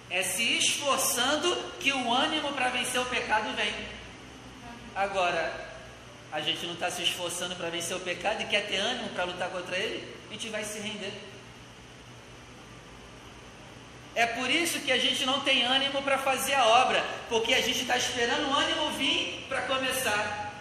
É 0.09 0.23
se 0.23 0.59
esforçando 0.59 1.57
que 1.81 1.93
o 1.93 2.13
ânimo 2.13 2.53
para 2.53 2.69
vencer 2.69 3.01
o 3.01 3.07
pecado 3.07 3.55
vem. 3.57 3.75
Agora, 4.95 5.67
a 6.33 6.41
gente 6.41 6.65
não 6.67 6.75
está 6.75 6.91
se 6.91 7.03
esforçando 7.03 7.57
para 7.57 7.71
vencer 7.71 7.97
o 7.97 8.01
pecado 8.01 8.43
e 8.43 8.47
quer 8.47 8.67
ter 8.67 8.77
ânimo 8.77 9.09
para 9.11 9.25
lutar 9.25 9.51
contra 9.51 9.77
ele, 9.77 10.17
a 10.29 10.33
gente 10.33 10.49
vai 10.49 10.65
se 10.65 10.79
render. 10.79 11.13
É 14.15 14.27
por 14.27 14.51
isso 14.51 14.81
que 14.81 14.91
a 14.91 14.99
gente 14.99 15.27
não 15.27 15.41
tem 15.41 15.65
ânimo 15.65 16.03
para 16.03 16.17
fazer 16.17 16.55
a 16.55 16.67
obra, 16.67 17.05
porque 17.29 17.53
a 17.53 17.61
gente 17.61 17.81
está 17.83 17.99
esperando 17.99 18.49
o 18.49 18.55
ânimo 18.55 18.91
vir 18.93 19.45
para 19.49 19.63
começar. 19.63 20.55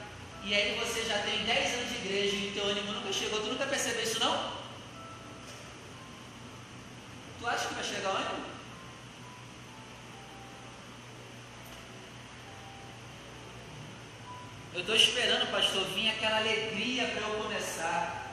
E 0.44 0.54
aí 0.54 0.78
você 0.78 1.06
já 1.06 1.18
tem 1.20 1.44
10 1.44 1.74
anos 1.76 1.90
de 1.90 1.96
igreja 1.96 2.36
e 2.36 2.50
o 2.50 2.54
teu 2.54 2.68
ânimo 2.68 2.92
nunca 2.92 3.14
chegou, 3.14 3.40
tu 3.40 3.48
nunca 3.48 3.66
percebeu 3.66 4.04
isso 4.04 4.20
não? 4.20 4.52
Tu 7.40 7.48
acha 7.48 7.68
que 7.68 7.74
vai 7.74 7.84
chegar 7.84 8.10
o 8.10 8.18
ânimo? 8.18 8.55
Eu 14.76 14.82
estou 14.82 14.96
esperando, 14.98 15.50
pastor, 15.52 15.86
vir 15.96 16.10
aquela 16.10 16.36
alegria 16.36 17.08
para 17.08 17.22
eu 17.22 17.42
começar. 17.42 18.30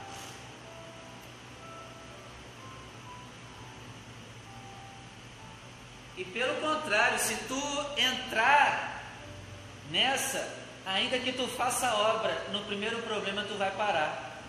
E 6.17 6.25
pelo 6.25 6.61
contrário, 6.61 7.17
se 7.21 7.37
tu 7.47 7.87
entrar 7.97 9.05
nessa, 9.89 10.53
ainda 10.85 11.17
que 11.21 11.31
tu 11.31 11.47
faça 11.47 11.87
a 11.87 12.17
obra, 12.17 12.47
no 12.51 12.65
primeiro 12.65 13.01
problema 13.03 13.45
tu 13.45 13.55
vai 13.55 13.71
parar. 13.71 14.41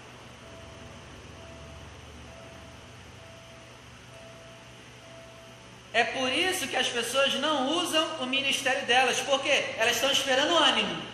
É 5.94 6.04
por 6.04 6.32
isso 6.32 6.68
que 6.68 6.76
as 6.76 6.88
pessoas 6.88 7.36
não 7.36 7.70
usam 7.70 8.04
o 8.20 8.26
ministério 8.26 8.84
delas, 8.88 9.20
porque 9.20 9.52
elas 9.78 9.94
estão 9.94 10.12
esperando 10.12 10.58
ânimo. 10.58 11.14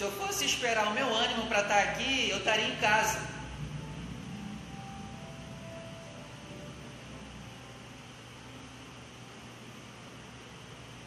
Se 0.00 0.04
eu 0.04 0.12
fosse 0.40 0.46
esperar 0.46 0.86
o 0.88 0.92
meu 0.92 1.14
ânimo 1.14 1.46
para 1.46 1.60
estar 1.60 1.78
aqui, 1.80 2.30
eu 2.30 2.38
estaria 2.38 2.66
em 2.66 2.76
casa. 2.76 3.20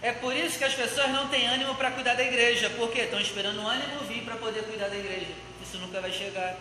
É 0.03 0.11
por 0.11 0.35
isso 0.35 0.57
que 0.57 0.65
as 0.65 0.75
pessoas 0.75 1.09
não 1.09 1.29
têm 1.29 1.47
ânimo 1.47 1.73
para 1.75 1.89
cuidar 1.91 2.13
da 2.13 2.23
igreja, 2.23 2.69
porque 2.77 3.01
estão 3.01 3.19
esperando 3.19 3.59
o 3.59 3.67
ânimo 3.67 4.01
vir 4.07 4.23
para 4.23 4.35
poder 4.35 4.63
cuidar 4.65 4.89
da 4.89 4.97
igreja. 4.97 5.31
Isso 5.63 5.77
nunca 5.77 5.99
vai 5.99 6.11
chegar. 6.11 6.55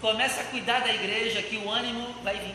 Começa 0.00 0.40
a 0.40 0.44
cuidar 0.44 0.80
da 0.80 0.94
igreja 0.94 1.42
que 1.42 1.58
o 1.58 1.70
ânimo 1.70 2.14
vai 2.22 2.36
vir. 2.36 2.54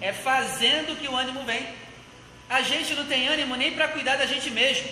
É 0.00 0.12
fazendo 0.12 0.98
que 1.00 1.08
o 1.08 1.16
ânimo 1.16 1.42
vem. 1.44 1.66
A 2.50 2.60
gente 2.60 2.92
não 2.94 3.06
tem 3.06 3.28
ânimo 3.28 3.56
nem 3.56 3.72
para 3.72 3.88
cuidar 3.88 4.16
da 4.16 4.26
gente 4.26 4.50
mesmo. 4.50 4.88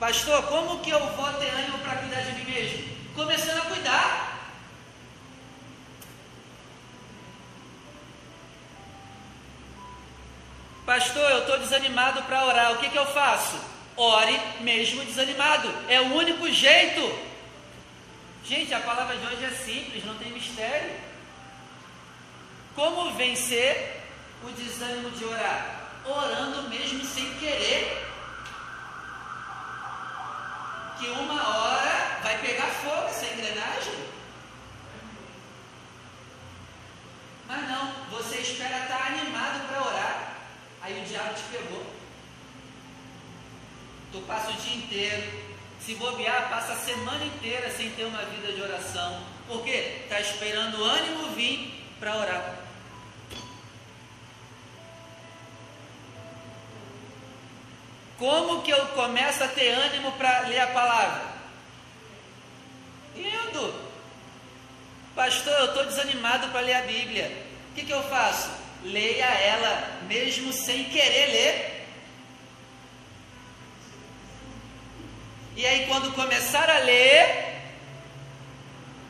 Pastor, 0.00 0.42
como 0.44 0.80
que 0.80 0.88
eu 0.88 0.98
vou 0.98 1.32
ter 1.34 1.50
ânimo 1.50 1.78
para 1.80 1.96
cuidar 1.96 2.22
de 2.22 2.32
mim 2.32 2.50
mesmo? 2.50 2.88
Começando 3.14 3.58
a 3.58 3.66
cuidar. 3.66 4.38
Pastor, 10.86 11.30
eu 11.30 11.40
estou 11.40 11.58
desanimado 11.58 12.22
para 12.22 12.46
orar. 12.46 12.72
O 12.72 12.78
que, 12.78 12.88
que 12.88 12.96
eu 12.96 13.04
faço? 13.12 13.60
Ore 13.94 14.40
mesmo 14.60 15.04
desanimado. 15.04 15.70
É 15.86 16.00
o 16.00 16.14
único 16.14 16.50
jeito. 16.50 17.02
Gente, 18.42 18.72
a 18.72 18.80
palavra 18.80 19.14
de 19.18 19.26
hoje 19.26 19.44
é 19.44 19.50
simples, 19.50 20.02
não 20.06 20.14
tem 20.14 20.32
mistério. 20.32 20.96
Como 22.74 23.12
vencer 23.12 24.02
o 24.42 24.50
desânimo 24.52 25.10
de 25.10 25.26
orar? 25.26 25.90
Orando 26.06 26.70
mesmo 26.70 27.04
sem 27.04 27.34
querer. 27.34 28.09
Que 31.00 31.08
uma 31.08 31.48
hora 31.48 32.20
vai 32.22 32.38
pegar 32.42 32.66
fogo 32.66 33.08
essa 33.08 33.24
engrenagem. 33.24 34.04
Mas 37.48 37.68
não, 37.68 37.92
você 38.10 38.36
espera 38.36 38.82
estar 38.82 39.06
animado 39.06 39.66
para 39.66 39.82
orar. 39.82 40.34
Aí 40.82 41.02
o 41.02 41.06
diabo 41.06 41.34
te 41.34 41.42
pegou. 41.50 41.86
Tu 44.12 44.20
passa 44.26 44.50
o 44.50 44.54
dia 44.54 44.76
inteiro 44.76 45.50
se 45.80 45.94
bobear, 45.94 46.50
passa 46.50 46.74
a 46.74 46.76
semana 46.76 47.24
inteira 47.24 47.70
sem 47.70 47.90
ter 47.90 48.04
uma 48.04 48.22
vida 48.26 48.52
de 48.52 48.60
oração. 48.60 49.22
Por 49.48 49.64
quê? 49.64 50.02
Está 50.02 50.20
esperando 50.20 50.78
o 50.78 50.84
ânimo 50.84 51.30
vir 51.30 51.82
para 51.98 52.16
orar. 52.16 52.69
Como 58.20 58.60
que 58.60 58.70
eu 58.70 58.86
começo 58.88 59.42
a 59.42 59.48
ter 59.48 59.70
ânimo 59.70 60.12
para 60.12 60.40
ler 60.40 60.60
a 60.60 60.66
palavra? 60.66 61.22
Indo. 63.16 63.74
Pastor, 65.16 65.54
eu 65.54 65.64
estou 65.64 65.86
desanimado 65.86 66.48
para 66.48 66.60
ler 66.60 66.74
a 66.74 66.82
Bíblia. 66.82 67.46
O 67.70 67.74
que, 67.74 67.86
que 67.86 67.90
eu 67.90 68.02
faço? 68.10 68.50
Leia 68.84 69.24
ela, 69.24 70.02
mesmo 70.02 70.52
sem 70.52 70.84
querer 70.84 71.30
ler. 71.30 71.86
E 75.56 75.64
aí, 75.64 75.86
quando 75.86 76.14
começar 76.14 76.68
a 76.68 76.78
ler, 76.80 77.62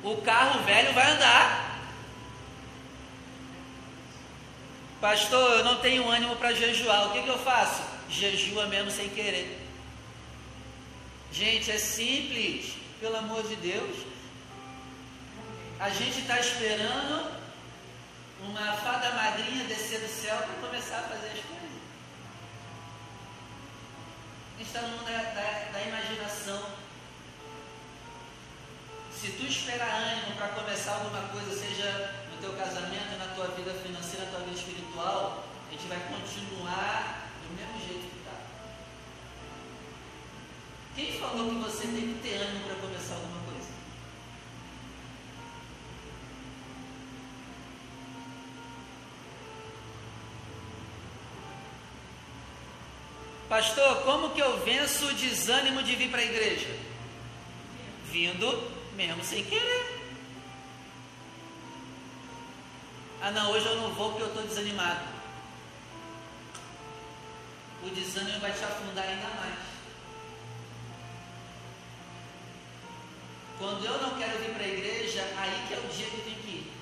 o 0.05 0.19
carro 0.19 0.63
velho 0.63 0.93
vai 0.95 1.11
andar. 1.11 1.81
Pastor, 5.01 5.59
eu 5.59 5.65
não 5.65 5.81
tenho 5.81 6.09
ânimo 6.09 6.37
para 6.37 6.53
jejuar. 6.53 7.09
O 7.09 7.11
que, 7.11 7.23
que 7.23 7.29
eu 7.29 7.39
faço? 7.41 7.90
Jejua 8.11 8.67
mesmo 8.67 8.91
sem 8.91 9.09
querer. 9.09 9.67
Gente, 11.33 11.71
é 11.71 11.79
simples, 11.79 12.75
pelo 13.01 13.17
amor 13.17 13.43
de 13.47 13.57
Deus. 13.57 13.97
A 15.79 15.89
gente 15.91 16.21
está 16.21 16.39
esperando 16.39 17.31
uma 18.43 18.73
fada 18.75 19.13
madrinha 19.13 19.65
descer 19.65 20.01
do 20.01 20.09
céu 20.09 20.37
para 20.37 20.69
começar 20.69 20.99
a 20.99 21.03
fazer 21.03 21.29
as 21.29 21.45
coisas 21.45 21.61
está 24.63 24.83
no 24.83 24.89
mundo 24.89 25.05
da, 25.05 25.23
da, 25.33 25.73
da 25.73 25.83
imaginação. 25.83 26.63
Se 29.11 29.33
tu 29.33 29.45
esperar 29.45 29.89
ânimo 29.89 30.37
para 30.37 30.49
começar 30.49 30.95
alguma 30.95 31.29
coisa, 31.29 31.59
seja 31.59 32.15
no 32.31 32.39
teu 32.39 32.53
casamento, 32.53 33.19
na 33.19 33.35
tua 33.35 33.49
vida 33.49 33.73
financeira, 33.75 34.27
na 34.27 34.31
tua 34.31 34.41
vida 34.41 34.59
espiritual, 34.59 35.45
a 35.69 35.73
gente 35.73 35.87
vai 35.89 35.99
continuar 36.09 37.30
do 37.51 37.57
mesmo 37.57 37.79
jeito 37.81 38.09
que 38.09 38.19
está. 38.19 38.37
Quem 40.95 41.19
falou 41.19 41.49
que 41.51 41.57
você 41.57 41.87
tem 41.89 42.15
que 42.15 42.21
ter 42.23 42.37
ânimo 42.37 42.65
para 42.65 42.77
começar 42.77 43.15
alguma 43.15 43.41
coisa? 43.43 43.69
Pastor, 53.49 54.03
como 54.05 54.31
que 54.31 54.41
eu 54.41 54.65
venço 54.65 55.07
o 55.07 55.15
desânimo 55.15 55.83
de 55.83 55.97
vir 55.97 56.11
para 56.11 56.21
a 56.21 56.25
igreja? 56.25 56.69
Vindo 58.05 58.71
mesmo 58.95 59.25
sem 59.25 59.45
querer. 59.45 60.01
Ah, 63.23 63.31
não, 63.33 63.51
hoje 63.51 63.67
eu 63.67 63.77
não 63.77 63.93
vou 63.93 64.11
porque 64.11 64.23
eu 64.23 64.29
estou 64.29 64.43
desanimado. 64.45 65.20
O 67.83 67.91
desânimo 67.91 68.41
vai 68.41 68.53
te 68.53 68.65
afundar 68.65 69.05
ainda 69.05 69.29
mais. 69.29 69.71
Quando 73.59 73.85
eu 73.85 74.01
não 74.01 74.19
quero 74.19 74.39
vir 74.39 74.55
para 74.55 74.65
a 74.65 74.69
igreja, 74.69 75.23
aí 75.37 75.65
que 75.69 75.75
é 75.75 75.79
o 75.79 75.89
dia 75.95 76.07
que 76.07 76.15
eu 76.15 76.25
tenho 76.25 76.37
que 76.37 76.49
ir. 76.49 76.73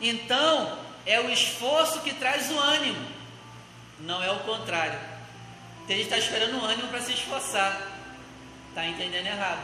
Então, 0.00 0.78
é 1.06 1.20
o 1.20 1.30
esforço 1.30 2.00
que 2.00 2.12
traz 2.14 2.50
o 2.50 2.58
ânimo, 2.58 3.06
não 4.00 4.22
é 4.22 4.30
o 4.30 4.40
contrário. 4.40 4.98
Tem 5.86 5.96
gente 5.96 6.08
que 6.08 6.14
está 6.14 6.18
esperando 6.18 6.60
o 6.60 6.64
ânimo 6.64 6.88
para 6.88 7.00
se 7.00 7.12
esforçar, 7.12 7.80
está 8.68 8.86
entendendo 8.86 9.26
errado. 9.26 9.62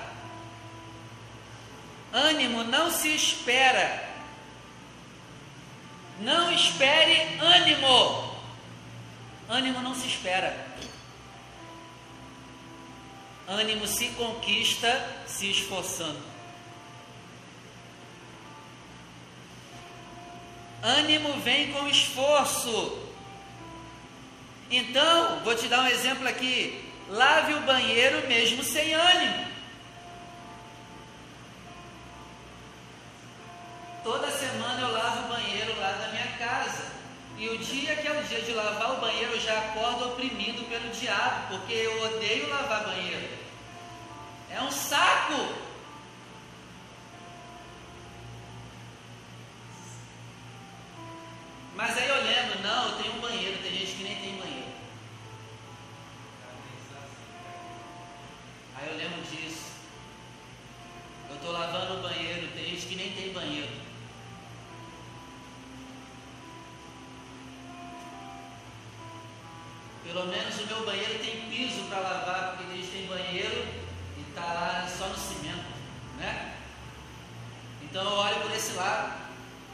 Ânimo 2.12 2.64
não 2.64 2.90
se 2.90 3.08
espera. 3.14 4.07
Não 6.20 6.52
espere 6.52 7.38
ânimo. 7.40 8.34
Ânimo 9.48 9.80
não 9.80 9.94
se 9.94 10.06
espera. 10.06 10.66
Ânimo 13.46 13.86
se 13.86 14.08
conquista 14.08 14.88
se 15.26 15.50
esforçando. 15.50 16.20
Ânimo 20.82 21.32
vem 21.40 21.72
com 21.72 21.88
esforço. 21.88 23.08
Então, 24.70 25.40
vou 25.40 25.54
te 25.54 25.66
dar 25.66 25.82
um 25.82 25.88
exemplo 25.88 26.28
aqui. 26.28 26.84
Lave 27.08 27.54
o 27.54 27.60
banheiro 27.62 28.28
mesmo 28.28 28.62
sem 28.62 28.92
ânimo. 28.92 29.47
Porque 41.48 41.72
eu 41.72 42.02
odeio 42.02 42.50
lavar 42.50 42.84
banheiro. 42.84 43.28
É 44.50 44.60
um 44.60 44.70
saco. 44.70 45.57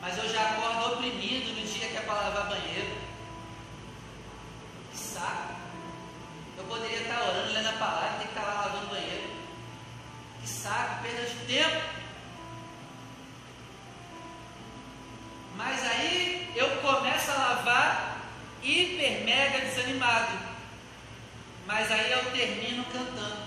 Mas 0.04 0.18
eu 0.18 0.28
já 0.28 0.50
acordo 0.50 0.96
oprimido 0.96 1.58
no 1.58 1.66
dia 1.66 1.88
que 1.88 1.96
é 1.96 2.00
para 2.00 2.12
lavar 2.12 2.48
banheiro. 2.48 2.94
Que 4.92 4.98
saco. 4.98 5.54
Eu 6.58 6.64
poderia 6.64 7.00
estar 7.00 7.22
orando, 7.22 7.54
lendo 7.54 7.68
a 7.70 7.72
palavra, 7.72 8.18
tem 8.18 8.26
que 8.26 8.34
estar 8.34 8.42
lá 8.42 8.66
lavando 8.66 8.90
banheiro. 8.90 9.30
Que 10.42 10.46
saco, 10.46 11.02
perda 11.02 11.22
de 11.22 11.46
tempo. 11.46 11.82
Mas 15.56 15.82
aí 15.86 16.52
eu 16.54 16.82
começo 16.82 17.30
a 17.30 17.34
lavar 17.34 18.20
hiper 18.62 19.24
mega 19.24 19.60
desanimado. 19.60 20.38
Mas 21.66 21.90
aí 21.90 22.12
eu 22.12 22.30
termino 22.30 22.84
cantando. 22.92 23.44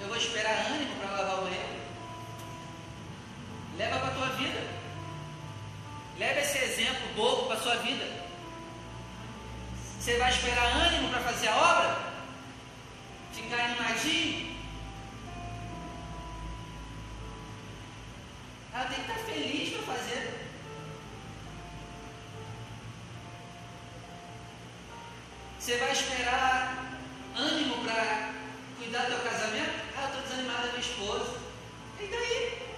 Eu 0.00 0.08
vou 0.08 0.16
esperar 0.16 0.66
ânimo 0.66 0.96
para 0.96 1.10
lavar 1.10 1.38
o 1.40 1.42
banheiro. 1.42 1.73
Leva 3.76 3.98
para 3.98 4.08
a 4.08 4.14
tua 4.14 4.28
vida. 4.36 4.60
Leva 6.18 6.40
esse 6.40 6.58
exemplo 6.58 7.14
bobo 7.16 7.46
para 7.46 7.56
a 7.56 7.62
sua 7.62 7.76
vida. 7.76 8.04
Você 9.98 10.16
vai 10.18 10.30
esperar 10.30 10.66
ânimo 10.86 11.08
para 11.08 11.20
fazer 11.20 11.48
a 11.48 11.56
obra? 11.56 11.98
Ficar 13.32 13.64
animadinho? 13.64 14.54
Ela 18.72 18.84
tem 18.84 18.96
que 18.96 19.10
estar 19.10 19.24
feliz 19.24 19.74
para 19.74 19.94
fazer. 19.94 20.40
Você 25.58 25.76
vai 25.78 25.92
esperar 25.92 26.76
ânimo 27.34 27.82
para 27.84 28.34
cuidar 28.76 29.04
do 29.04 29.06
teu 29.06 29.20
casamento? 29.20 29.80
Ah, 29.96 30.02
eu 30.02 30.06
estou 30.08 30.22
desanimada 30.22 30.66
da 30.66 30.72
minha 30.72 30.80
esposa. 30.80 31.40
E 31.98 32.06
daí? 32.06 32.73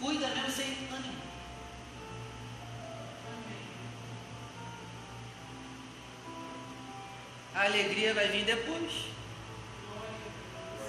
Cuida 0.00 0.28
mesmo 0.28 0.50
sem 0.50 0.66
ânimo. 0.66 1.16
A 7.54 7.64
alegria 7.64 8.12
vai 8.12 8.28
vir 8.28 8.44
depois. 8.44 8.92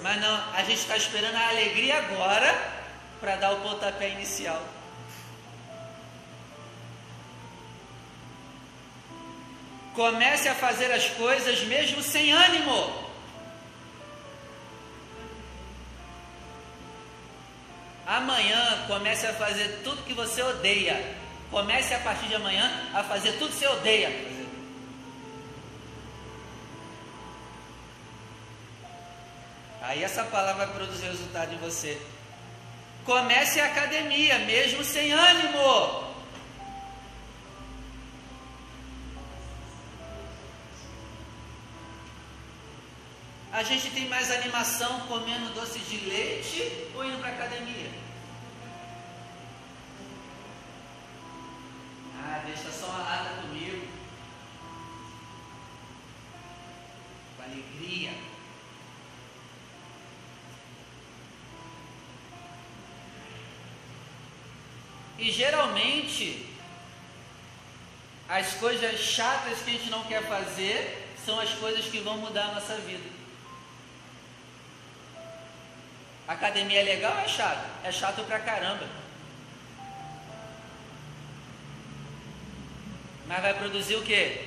Mas 0.02 0.20
não, 0.20 0.54
a 0.54 0.62
gente 0.62 0.78
está 0.78 0.96
esperando 0.96 1.34
a 1.34 1.48
alegria 1.48 1.98
agora 1.98 2.78
para 3.20 3.36
dar 3.36 3.52
o 3.52 3.60
pontapé 3.60 4.10
inicial. 4.10 4.62
Comece 9.94 10.48
a 10.48 10.54
fazer 10.54 10.92
as 10.92 11.08
coisas 11.08 11.60
mesmo 11.64 12.02
sem 12.02 12.32
ânimo. 12.32 13.07
Comece 18.88 19.26
a 19.26 19.34
fazer 19.34 19.82
tudo 19.84 20.02
que 20.02 20.14
você 20.14 20.42
odeia. 20.42 21.16
Comece 21.50 21.94
a 21.94 22.00
partir 22.00 22.26
de 22.26 22.34
amanhã 22.34 22.90
a 22.92 23.04
fazer 23.04 23.32
tudo 23.32 23.50
que 23.50 23.58
você 23.58 23.68
odeia. 23.68 24.08
Aí 29.82 30.02
essa 30.02 30.24
palavra 30.24 30.66
vai 30.66 30.74
produzir 30.74 31.06
resultado 31.06 31.54
em 31.54 31.58
você. 31.58 32.00
Comece 33.04 33.60
a 33.60 33.66
academia, 33.66 34.38
mesmo 34.40 34.82
sem 34.82 35.12
ânimo. 35.12 36.08
A 43.52 43.62
gente 43.62 43.90
tem 43.90 44.08
mais 44.08 44.30
animação 44.30 45.00
comendo 45.08 45.54
doce 45.54 45.78
de 45.78 45.96
leite 46.08 46.86
ou 46.94 47.04
indo 47.04 47.18
para 47.18 47.30
academia? 47.30 48.07
Deixa 52.48 52.72
só 52.72 52.86
uma 52.86 52.98
lata 52.98 53.42
comigo. 53.42 53.86
Com 57.36 57.42
alegria. 57.42 58.12
E 65.18 65.30
geralmente, 65.30 66.48
as 68.28 68.54
coisas 68.54 68.98
chatas 68.98 69.58
que 69.58 69.70
a 69.70 69.72
gente 69.74 69.90
não 69.90 70.04
quer 70.04 70.26
fazer 70.26 71.06
são 71.26 71.38
as 71.38 71.50
coisas 71.50 71.84
que 71.84 72.00
vão 72.00 72.16
mudar 72.16 72.46
a 72.46 72.54
nossa 72.54 72.76
vida. 72.76 73.10
Academia 76.26 76.80
é 76.80 76.84
legal 76.84 77.12
ou 77.12 77.20
é 77.20 77.28
chato? 77.28 77.66
É 77.84 77.92
chato 77.92 78.24
pra 78.24 78.40
caramba. 78.40 78.88
Mas 83.28 83.42
vai 83.42 83.54
produzir 83.54 83.96
o 83.96 84.02
que? 84.02 84.42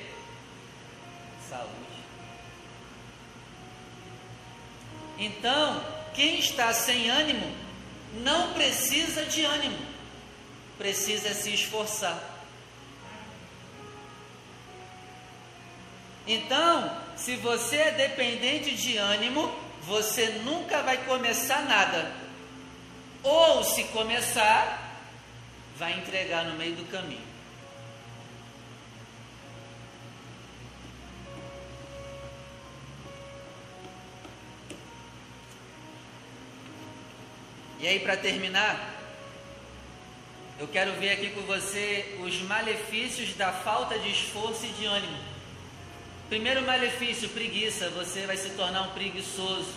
Saúde. 1.48 1.70
Então, 5.18 5.84
quem 6.12 6.40
está 6.40 6.72
sem 6.72 7.08
ânimo 7.08 7.48
não 8.14 8.52
precisa 8.52 9.24
de 9.24 9.44
ânimo, 9.44 9.78
precisa 10.76 11.32
se 11.32 11.54
esforçar. 11.54 12.20
Então, 16.26 16.96
se 17.16 17.36
você 17.36 17.76
é 17.76 17.90
dependente 17.92 18.74
de 18.74 18.96
ânimo, 18.96 19.54
você 19.82 20.28
nunca 20.44 20.82
vai 20.82 21.04
começar 21.04 21.62
nada. 21.62 22.12
Ou 23.22 23.62
se 23.62 23.84
começar, 23.84 24.98
vai 25.76 25.92
entregar 25.98 26.44
no 26.44 26.56
meio 26.56 26.74
do 26.74 26.84
caminho. 26.90 27.31
E 37.82 37.88
aí, 37.88 37.98
para 37.98 38.16
terminar, 38.16 38.94
eu 40.60 40.68
quero 40.68 40.92
ver 40.92 41.10
aqui 41.10 41.30
com 41.30 41.40
você 41.40 42.16
os 42.20 42.40
malefícios 42.42 43.34
da 43.34 43.52
falta 43.52 43.98
de 43.98 44.08
esforço 44.08 44.64
e 44.64 44.68
de 44.68 44.84
ânimo. 44.84 45.18
Primeiro 46.28 46.62
malefício, 46.62 47.28
preguiça. 47.30 47.90
Você 47.90 48.24
vai 48.24 48.36
se 48.36 48.50
tornar 48.50 48.82
um 48.82 48.92
preguiçoso. 48.92 49.74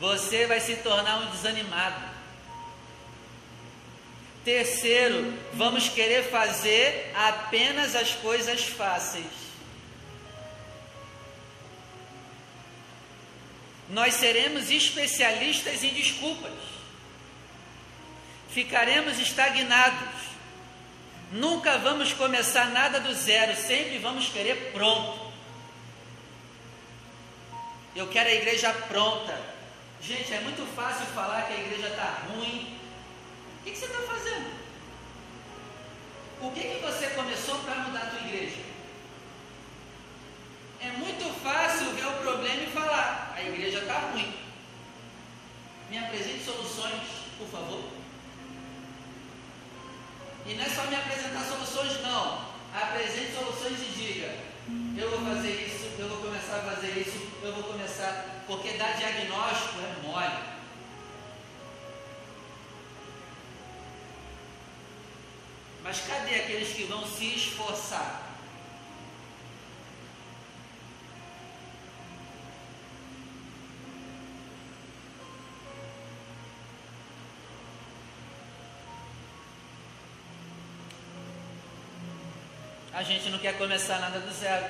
Você 0.00 0.46
vai 0.46 0.60
se 0.60 0.76
tornar 0.76 1.18
um 1.18 1.30
desanimado. 1.30 2.00
Terceiro, 4.42 5.34
vamos 5.52 5.90
querer 5.90 6.30
fazer 6.30 7.12
apenas 7.14 7.94
as 7.94 8.14
coisas 8.14 8.64
fáceis. 8.64 9.47
Nós 13.90 14.14
seremos 14.14 14.70
especialistas 14.70 15.82
em 15.82 15.94
desculpas. 15.94 16.52
Ficaremos 18.50 19.18
estagnados 19.18 20.28
Nunca 21.30 21.76
vamos 21.76 22.14
começar 22.14 22.70
nada 22.70 23.00
do 23.00 23.12
zero, 23.12 23.54
sempre 23.54 23.98
vamos 23.98 24.28
querer 24.28 24.72
pronto. 24.72 25.30
Eu 27.94 28.08
quero 28.08 28.30
a 28.30 28.32
igreja 28.32 28.72
pronta. 28.72 29.38
Gente, 30.00 30.32
é 30.32 30.40
muito 30.40 30.64
fácil 30.74 31.04
falar 31.08 31.42
que 31.42 31.52
a 31.52 31.58
igreja 31.58 31.88
está 31.88 32.22
ruim. 32.28 32.78
O 33.60 33.64
que, 33.64 33.72
que 33.72 33.76
você 33.76 33.84
está 33.84 34.00
fazendo? 34.02 34.58
O 36.40 36.50
que, 36.52 36.60
que 36.60 36.80
você 36.80 37.08
começou 37.08 37.58
para 37.58 37.74
mudar 37.74 38.04
a 38.04 38.06
tua 38.06 38.20
igreja? 38.20 38.62
É 40.80 40.88
muito 40.92 41.24
fácil 41.42 41.90
ver 41.90 42.06
o 42.06 42.12
problema 42.22 42.62
e 42.62 42.70
falar, 42.70 43.27
a 43.38 43.48
igreja 43.48 43.78
está 43.78 43.98
ruim. 44.10 44.34
Me 45.88 45.98
apresente 45.98 46.44
soluções, 46.44 47.02
por 47.38 47.48
favor. 47.48 47.84
E 50.44 50.54
não 50.54 50.64
é 50.64 50.68
só 50.68 50.84
me 50.84 50.96
apresentar 50.96 51.44
soluções, 51.44 52.02
não. 52.02 52.48
Apresente 52.74 53.32
soluções 53.32 53.78
e 53.80 53.92
diga: 53.96 54.34
eu 54.98 55.10
vou 55.10 55.34
fazer 55.34 55.66
isso, 55.66 55.88
eu 55.98 56.08
vou 56.08 56.18
começar 56.18 56.56
a 56.56 56.74
fazer 56.74 56.98
isso, 56.98 57.28
eu 57.42 57.54
vou 57.54 57.64
começar. 57.64 58.44
Porque 58.46 58.72
dar 58.72 58.96
diagnóstico 58.96 59.78
é 59.80 60.02
mole. 60.06 60.58
Mas 65.84 66.00
cadê 66.00 66.34
aqueles 66.34 66.74
que 66.74 66.84
vão 66.84 67.06
se 67.06 67.34
esforçar? 67.34 68.27
A 82.98 83.02
gente 83.04 83.30
não 83.30 83.38
quer 83.38 83.56
começar 83.56 84.00
nada 84.00 84.18
do 84.18 84.32
zero. 84.32 84.66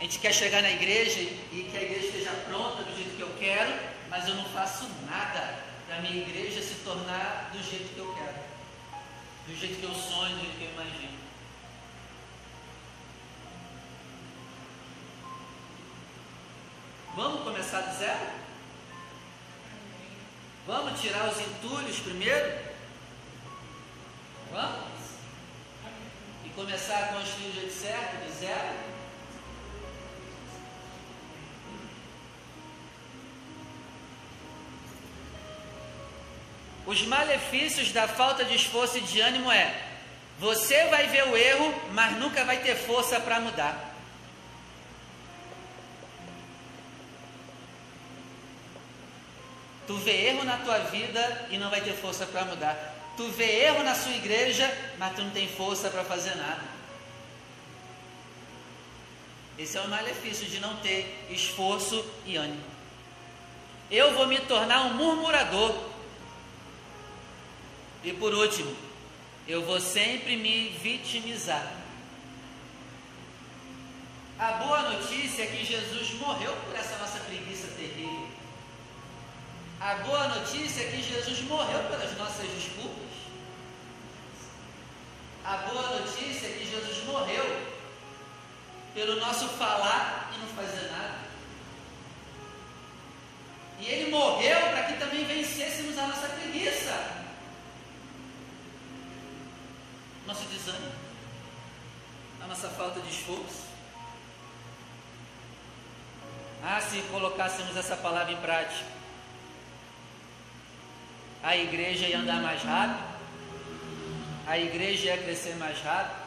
A 0.00 0.02
gente 0.02 0.18
quer 0.18 0.34
chegar 0.34 0.60
na 0.60 0.72
igreja 0.72 1.20
e 1.20 1.68
que 1.70 1.76
a 1.76 1.82
igreja 1.82 2.06
esteja 2.06 2.32
pronta 2.48 2.82
do 2.82 2.96
jeito 2.96 3.14
que 3.14 3.22
eu 3.22 3.32
quero, 3.38 3.72
mas 4.08 4.26
eu 4.26 4.34
não 4.34 4.44
faço 4.46 4.88
nada 5.08 5.56
para 5.86 6.00
minha 6.00 6.16
igreja 6.16 6.60
se 6.60 6.74
tornar 6.82 7.48
do 7.52 7.62
jeito 7.62 7.94
que 7.94 7.98
eu 8.00 8.12
quero, 8.12 8.34
do 9.46 9.56
jeito 9.56 9.78
que 9.78 9.84
eu 9.84 9.94
sonho, 9.94 10.34
do 10.34 10.40
jeito 10.40 10.58
que 10.58 10.64
eu 10.64 10.72
imagino. 10.72 11.20
Vamos 17.14 17.44
começar 17.44 17.82
do 17.82 17.98
zero? 18.00 18.30
Vamos 20.66 21.00
tirar 21.00 21.28
os 21.28 21.38
entulhos 21.38 22.00
primeiro? 22.00 22.58
Vamos? 24.50 24.89
Começar 26.60 27.04
a 27.04 27.06
construir 27.14 27.52
do 27.52 27.72
certo, 27.72 28.22
de 28.22 28.32
zero? 28.32 28.90
Os 36.86 37.02
malefícios 37.06 37.92
da 37.92 38.06
falta 38.06 38.44
de 38.44 38.54
esforço 38.54 38.98
e 38.98 39.00
de 39.00 39.20
ânimo 39.22 39.50
é: 39.50 39.74
você 40.38 40.84
vai 40.86 41.06
ver 41.06 41.28
o 41.28 41.36
erro, 41.36 41.74
mas 41.92 42.18
nunca 42.18 42.44
vai 42.44 42.58
ter 42.58 42.76
força 42.76 43.18
para 43.18 43.40
mudar. 43.40 43.94
Tu 49.86 49.96
vê 49.96 50.26
erro 50.26 50.44
na 50.44 50.58
tua 50.58 50.78
vida 50.78 51.48
e 51.50 51.56
não 51.56 51.70
vai 51.70 51.80
ter 51.80 51.94
força 51.94 52.26
para 52.26 52.44
mudar. 52.44 52.99
Tu 53.16 53.28
vê 53.30 53.64
erro 53.64 53.82
na 53.82 53.94
sua 53.94 54.12
igreja, 54.12 54.66
mas 54.98 55.14
tu 55.14 55.22
não 55.22 55.30
tem 55.30 55.48
força 55.48 55.90
para 55.90 56.04
fazer 56.04 56.34
nada. 56.36 56.62
Esse 59.58 59.76
é 59.76 59.80
o 59.82 59.88
malefício 59.88 60.46
de 60.46 60.58
não 60.58 60.76
ter 60.76 61.26
esforço 61.30 62.02
e 62.24 62.36
ânimo. 62.36 62.64
Eu 63.90 64.14
vou 64.14 64.26
me 64.26 64.38
tornar 64.40 64.86
um 64.86 64.94
murmurador. 64.94 65.90
E 68.02 68.12
por 68.12 68.32
último, 68.32 68.74
eu 69.46 69.62
vou 69.62 69.78
sempre 69.78 70.36
me 70.36 70.70
vitimizar. 70.70 71.74
A 74.38 74.52
boa 74.52 74.92
notícia 74.92 75.42
é 75.42 75.46
que 75.48 75.62
Jesus 75.62 76.14
morreu 76.14 76.56
por 76.64 76.74
essa 76.74 76.96
nossa 76.96 77.18
preguiça 77.20 77.66
terrível. 77.76 78.29
A 79.80 79.94
boa 79.94 80.28
notícia 80.28 80.82
é 80.82 80.90
que 80.90 81.02
Jesus 81.02 81.40
morreu 81.44 81.82
pelas 81.84 82.14
nossas 82.18 82.46
desculpas. 82.50 83.00
A 85.42 85.56
boa 85.56 85.98
notícia 85.98 86.48
é 86.48 86.52
que 86.58 86.70
Jesus 86.70 87.02
morreu 87.06 87.70
pelo 88.94 89.18
nosso 89.18 89.48
falar 89.48 90.30
e 90.34 90.38
não 90.38 90.48
fazer 90.48 90.90
nada. 90.90 91.18
E 93.78 93.86
ele 93.86 94.10
morreu 94.10 94.60
para 94.68 94.82
que 94.82 94.98
também 94.98 95.24
vencêssemos 95.24 95.96
a 95.96 96.08
nossa 96.08 96.28
preguiça, 96.28 97.24
nosso 100.26 100.44
desânimo, 100.44 100.92
a 102.44 102.46
nossa 102.46 102.68
falta 102.68 103.00
de 103.00 103.08
esforço. 103.08 103.70
Ah, 106.62 106.82
se 106.82 107.00
colocássemos 107.10 107.74
essa 107.74 107.96
palavra 107.96 108.34
em 108.34 108.40
prática, 108.42 108.99
a 111.42 111.56
igreja 111.56 112.06
ia 112.06 112.18
andar 112.18 112.42
mais 112.42 112.62
rápido, 112.62 113.02
a 114.46 114.58
igreja 114.58 115.06
ia 115.06 115.18
crescer 115.18 115.56
mais 115.56 115.80
rápido, 115.80 116.20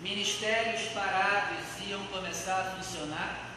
ministérios 0.00 0.82
parados 0.92 1.64
iam 1.88 2.04
começar 2.06 2.60
a 2.60 2.76
funcionar. 2.76 3.48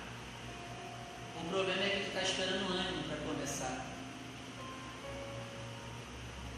O 1.41 1.49
problema 1.49 1.83
é 1.83 1.89
que 1.89 1.99
tu 2.01 2.07
está 2.07 2.21
esperando 2.21 2.69
um 2.69 2.73
ano 2.73 3.03
para 3.03 3.17
começar. 3.17 3.85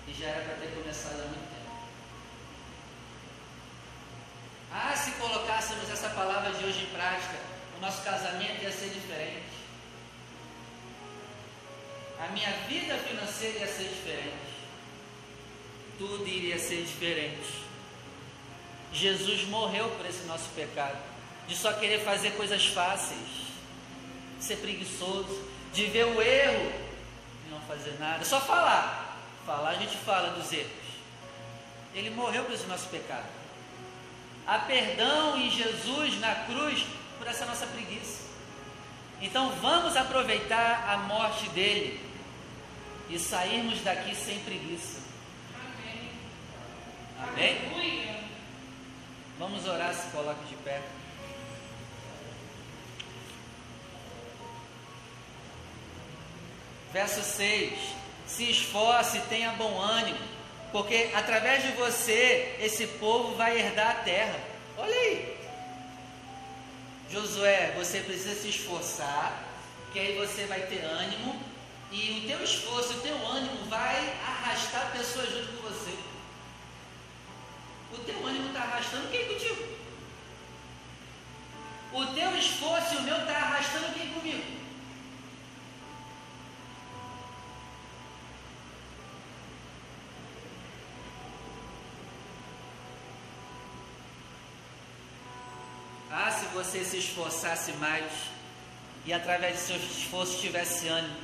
E 0.08 0.13
já 0.13 0.27
era 0.27 0.45
para 0.45 0.56
ter 0.56 0.73
começado 0.73 1.21
há 1.21 1.25
muito 1.25 1.49
tempo. 1.49 1.71
Ah, 4.71 4.95
se 4.95 5.12
colocássemos 5.12 5.89
essa 5.89 6.10
palavra 6.10 6.53
de 6.53 6.63
hoje 6.63 6.84
em 6.84 6.95
prática, 6.95 7.38
o 7.77 7.82
nosso 7.82 8.01
casamento 8.03 8.63
ia 8.63 8.71
ser 8.71 8.89
diferente. 8.89 9.57
A 12.19 12.27
minha 12.30 12.51
vida 12.67 12.97
financeira 12.97 13.60
ia 13.60 13.67
ser 13.67 13.84
diferente. 13.84 14.47
Tudo 15.97 16.27
iria 16.27 16.58
ser 16.58 16.84
diferente. 16.84 17.65
Jesus 18.91 19.43
morreu 19.47 19.89
por 19.91 20.06
esse 20.06 20.23
nosso 20.25 20.49
pecado, 20.56 20.97
de 21.47 21.56
só 21.56 21.73
querer 21.73 22.03
fazer 22.03 22.32
coisas 22.32 22.65
fáceis, 22.67 23.47
ser 24.39 24.58
preguiçoso, 24.58 25.47
de 25.73 25.86
ver 25.86 26.06
o 26.06 26.21
erro 26.21 26.71
e 27.45 27.51
não 27.51 27.62
fazer 27.62 27.97
nada, 27.99 28.23
só 28.25 28.39
falar. 28.39 29.17
Falar 29.45 29.69
a 29.69 29.75
gente 29.75 29.95
fala 29.97 30.32
dos 30.32 30.51
erros. 30.51 30.71
Ele 31.93 32.10
morreu 32.10 32.43
por 32.43 32.53
esse 32.53 32.65
nosso 32.65 32.88
pecado. 32.89 33.25
Há 34.45 34.60
perdão 34.60 35.38
em 35.38 35.49
Jesus 35.49 36.19
na 36.19 36.34
cruz 36.45 36.86
por 37.17 37.27
essa 37.27 37.45
nossa 37.45 37.65
preguiça. 37.67 38.26
Então 39.21 39.51
vamos 39.62 39.95
aproveitar 39.95 40.89
a 40.89 40.97
morte 40.97 41.49
dele 41.49 41.99
e 43.10 43.17
sairmos 43.17 43.82
daqui 43.82 44.15
sem 44.15 44.39
preguiça. 44.39 44.99
Amém? 47.19 47.58
Amém? 47.71 48.27
Vamos 49.39 49.65
orar, 49.67 49.93
se 49.93 50.08
coloque 50.12 50.45
de 50.45 50.56
pé. 50.58 50.82
Verso 56.91 57.21
6: 57.21 57.80
Se 58.25 58.49
esforce, 58.49 59.19
tenha 59.30 59.51
bom 59.51 59.80
ânimo, 59.80 60.19
porque 60.71 61.12
através 61.13 61.63
de 61.63 61.71
você 61.73 62.56
esse 62.60 62.88
povo 62.88 63.36
vai 63.36 63.60
herdar 63.60 63.91
a 63.91 64.03
terra. 64.03 64.39
Olha 64.77 64.93
aí. 64.93 65.37
Josué, 67.10 67.74
você 67.76 68.02
precisa 68.02 68.36
se 68.36 68.50
esforçar, 68.50 69.43
que 69.93 70.00
aí 70.00 70.17
você 70.17 70.46
vai 70.46 70.62
ter 70.62 70.84
ânimo, 70.84 71.41
e 71.91 72.20
o 72.20 72.28
teu 72.28 72.43
esforço, 72.43 72.98
o 72.98 73.02
teu 73.02 73.15
ânimo 73.28 73.65
vai 73.65 74.13
arrastar 74.26 74.91
pessoas 74.91 75.30
junto 75.32 75.54
com 75.54 75.70
você. 75.70 75.98
O 77.93 77.98
teu 78.00 78.26
ânimo 78.26 78.48
está 78.48 78.62
arrastando 78.62 79.10
quem 79.10 79.26
contigo? 79.26 79.78
O 81.93 82.06
teu 82.08 82.38
esforço 82.38 82.96
e 82.96 82.98
o 82.98 83.02
meu 83.04 83.17
está 83.17 83.34
arrastando 83.34 83.93
quem 83.93 84.10
comigo? 84.10 84.58
Ah, 96.12 96.32
se 96.32 96.46
você 96.58 96.84
se 96.84 96.98
esforçasse 96.98 97.72
mais 97.74 98.12
e 99.06 99.13
através 99.13 99.58
de 99.58 99.62
seu 99.62 99.76
esforço 99.76 100.39
tivesse 100.39 100.88
ânimo, 100.88 101.15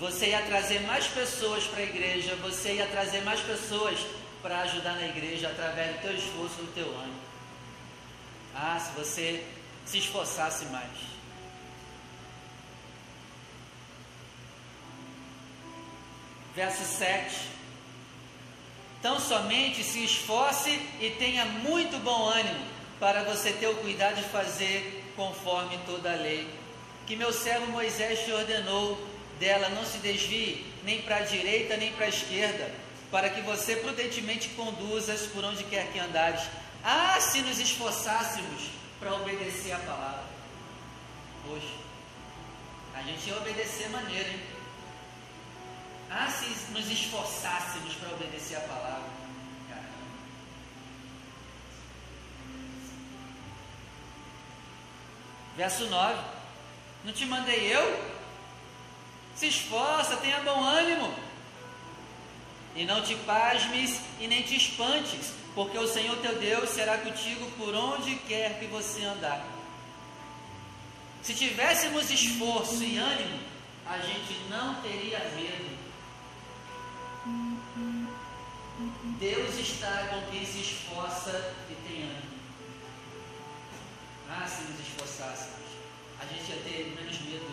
você 0.00 0.28
ia 0.28 0.40
trazer 0.42 0.80
mais 0.80 1.06
pessoas 1.06 1.64
para 1.64 1.80
a 1.80 1.82
igreja, 1.82 2.34
você 2.36 2.74
ia 2.74 2.86
trazer 2.86 3.20
mais 3.22 3.40
pessoas 3.40 3.98
para 4.40 4.60
ajudar 4.60 4.94
na 4.94 5.06
igreja 5.06 5.48
através 5.48 5.96
do 5.96 6.02
teu 6.02 6.16
esforço 6.16 6.54
do 6.56 6.72
teu 6.72 6.86
ânimo. 6.86 7.20
Ah, 8.54 8.80
se 8.80 8.90
você 8.92 9.44
se 9.84 9.98
esforçasse 9.98 10.64
mais. 10.66 10.98
Verso 16.54 16.84
7. 16.84 17.36
Tão 19.02 19.20
somente 19.20 19.84
se 19.84 20.02
esforce 20.02 20.70
e 21.00 21.14
tenha 21.18 21.44
muito 21.44 21.98
bom 22.02 22.28
ânimo, 22.28 22.77
para 22.98 23.24
você 23.24 23.52
ter 23.52 23.66
o 23.68 23.76
cuidado 23.76 24.16
de 24.16 24.28
fazer 24.28 25.12
conforme 25.16 25.78
toda 25.86 26.12
a 26.12 26.16
lei. 26.16 26.48
Que 27.06 27.16
meu 27.16 27.32
servo 27.32 27.72
Moisés 27.72 28.24
te 28.24 28.32
ordenou, 28.32 28.98
dela 29.38 29.68
não 29.70 29.84
se 29.84 29.98
desvie 29.98 30.66
nem 30.84 31.02
para 31.02 31.16
a 31.16 31.20
direita 31.20 31.76
nem 31.76 31.92
para 31.92 32.06
a 32.06 32.08
esquerda 32.08 32.88
para 33.10 33.30
que 33.30 33.40
você 33.40 33.76
prudentemente 33.76 34.50
conduzas 34.50 35.22
por 35.28 35.44
onde 35.44 35.64
quer 35.64 35.90
que 35.92 35.98
andares. 35.98 36.42
Ah, 36.84 37.18
se 37.20 37.40
nos 37.40 37.58
esforçássemos 37.58 38.70
para 39.00 39.14
obedecer 39.14 39.72
a 39.72 39.78
palavra. 39.78 40.24
Hoje, 41.50 41.74
a 42.94 43.02
gente 43.02 43.28
ia 43.28 43.36
obedecer 43.36 43.88
maneira, 43.88 44.28
hein? 44.28 44.40
Ah, 46.10 46.30
se 46.30 46.70
nos 46.72 46.90
esforçássemos 46.90 47.94
para 47.94 48.10
obedecer 48.10 48.56
a 48.56 48.60
palavra. 48.60 49.07
Verso 55.58 55.86
9: 55.86 56.16
Não 57.04 57.12
te 57.12 57.26
mandei 57.26 57.74
eu? 57.74 58.00
Se 59.34 59.48
esforça, 59.48 60.16
tenha 60.18 60.40
bom 60.40 60.62
ânimo 60.62 61.12
e 62.76 62.84
não 62.84 63.02
te 63.02 63.16
pasmes 63.16 64.00
e 64.20 64.28
nem 64.28 64.42
te 64.42 64.54
espantes, 64.56 65.32
porque 65.56 65.76
o 65.76 65.88
Senhor 65.88 66.16
teu 66.18 66.38
Deus 66.38 66.70
será 66.70 66.98
contigo 66.98 67.50
por 67.58 67.74
onde 67.74 68.14
quer 68.28 68.60
que 68.60 68.66
você 68.66 69.02
andar. 69.02 69.44
Se 71.22 71.34
tivéssemos 71.34 72.08
esforço 72.08 72.84
e 72.84 72.96
ânimo, 72.96 73.40
a 73.84 73.98
gente 73.98 74.34
não 74.48 74.80
teria 74.80 75.18
medo. 75.34 75.76
Deus 79.18 79.58
está 79.58 80.06
com 80.06 80.30
quem 80.30 80.46
se 80.46 80.60
esforça 80.60 81.52
e 81.68 81.74
tem 81.88 82.02
ânimo. 82.02 82.27
Se 84.46 84.62
nos 84.62 84.80
esforçássemos, 84.80 85.68
a 86.20 86.24
gente 86.26 86.50
ia 86.50 86.62
ter 86.62 86.94
menos 86.96 87.20
medo. 87.20 87.46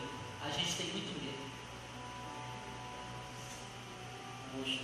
A 0.45 0.49
gente 0.49 0.75
tem 0.75 0.87
muito 0.87 1.23
medo. 1.23 1.51
Poxa. 4.55 4.79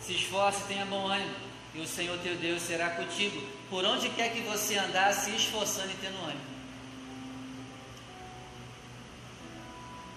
Se 0.00 0.14
esforce, 0.14 0.64
tenha 0.64 0.86
bom 0.86 1.06
ânimo, 1.06 1.34
e 1.74 1.80
o 1.80 1.86
Senhor 1.86 2.18
teu 2.18 2.36
Deus 2.36 2.62
será 2.62 2.90
contigo, 2.90 3.46
por 3.68 3.84
onde 3.84 4.08
quer 4.10 4.32
que 4.32 4.40
você 4.40 4.76
andar, 4.76 5.12
se 5.12 5.30
esforçando 5.30 5.90
e 5.90 5.96
tendo 6.00 6.16
ânimo. 6.24 6.50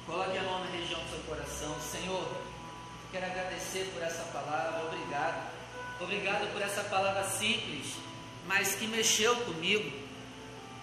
Coloque 0.05 0.37
a 0.37 0.43
mão 0.43 0.63
na 0.63 0.71
região 0.71 0.99
do 0.99 1.09
seu 1.09 1.19
coração. 1.19 1.75
Senhor, 1.79 2.27
quero 3.11 3.25
agradecer 3.25 3.89
por 3.93 4.01
essa 4.01 4.23
palavra, 4.31 4.85
obrigado. 4.85 5.52
Obrigado 6.03 6.51
por 6.51 6.61
essa 6.61 6.83
palavra 6.83 7.23
simples, 7.23 7.93
mas 8.45 8.75
que 8.75 8.85
mexeu 8.87 9.35
comigo. 9.37 9.89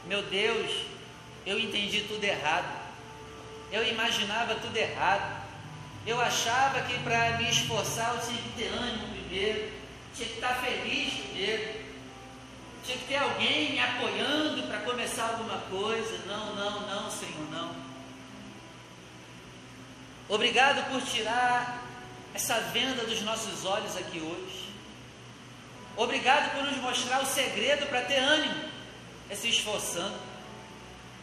Meu 0.06 0.22
Deus, 0.22 0.86
eu 1.44 1.58
entendi 1.58 2.00
tudo 2.08 2.24
errado. 2.24 2.80
Eu 3.70 3.86
imaginava 3.86 4.54
tudo 4.54 4.74
errado. 4.74 5.40
Eu 6.06 6.18
achava 6.18 6.80
que 6.82 6.98
para 7.00 7.36
me 7.36 7.50
esforçar 7.50 8.14
eu 8.14 8.20
tinha 8.22 8.40
que 8.40 8.48
ter 8.56 8.68
ânimo 8.68 9.08
primeiro, 9.08 9.70
tinha 10.14 10.26
que 10.26 10.34
estar 10.36 10.54
feliz 10.54 11.12
primeiro, 11.12 11.80
tinha 12.82 12.96
que 12.96 13.04
ter 13.04 13.16
alguém 13.16 13.72
me 13.72 13.78
apoiando 13.78 14.62
para 14.62 14.78
começar 14.78 15.24
alguma 15.28 15.58
coisa. 15.68 16.18
Não, 16.26 16.56
não, 16.56 16.80
não, 16.80 17.10
Senhor, 17.10 17.50
não. 17.50 17.76
Obrigado 20.30 20.90
por 20.90 21.02
tirar 21.02 21.82
essa 22.32 22.58
venda 22.72 23.04
dos 23.04 23.20
nossos 23.20 23.66
olhos 23.66 23.94
aqui 23.98 24.18
hoje. 24.18 24.69
Obrigado 25.96 26.52
por 26.52 26.64
nos 26.64 26.76
mostrar 26.78 27.20
o 27.22 27.26
segredo 27.26 27.86
para 27.86 28.02
ter 28.02 28.18
ânimo, 28.18 28.64
é 29.28 29.34
se 29.34 29.48
esforçando. 29.48 30.16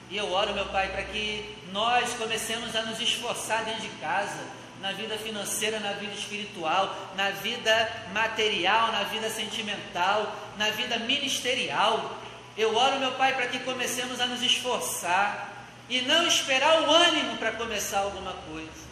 E 0.10 0.17
eu 0.17 0.32
oro, 0.32 0.53
meu 0.53 0.65
Pai, 0.67 0.89
para 0.89 1.03
que 1.03 1.58
nós 1.71 2.13
comecemos 2.13 2.75
a 2.75 2.84
nos 2.84 2.99
esforçar 2.99 3.65
dentro 3.65 3.82
de 3.82 3.89
casa, 3.97 4.39
na 4.82 4.91
vida 4.91 5.17
financeira, 5.17 5.80
na 5.80 5.93
vida 5.93 6.13
espiritual, 6.13 6.95
na 7.15 7.32
vida 7.32 7.91
material, 8.13 8.91
na 8.91 9.03
vida 9.03 9.30
sentimental, 9.30 10.34
na 10.58 10.69
vida 10.69 10.97
ministerial. 10.99 12.17
Eu 12.56 12.75
oro, 12.75 12.99
meu 12.99 13.12
Pai, 13.13 13.34
para 13.34 13.47
que 13.47 13.60
comecemos 13.60 14.21
a 14.21 14.27
nos 14.27 14.41
esforçar 14.41 15.53
e 15.89 16.01
não 16.01 16.27
esperar 16.27 16.84
o 16.84 16.91
ânimo 16.91 17.38
para 17.38 17.53
começar 17.53 17.99
alguma 17.99 18.34
coisa. 18.34 18.88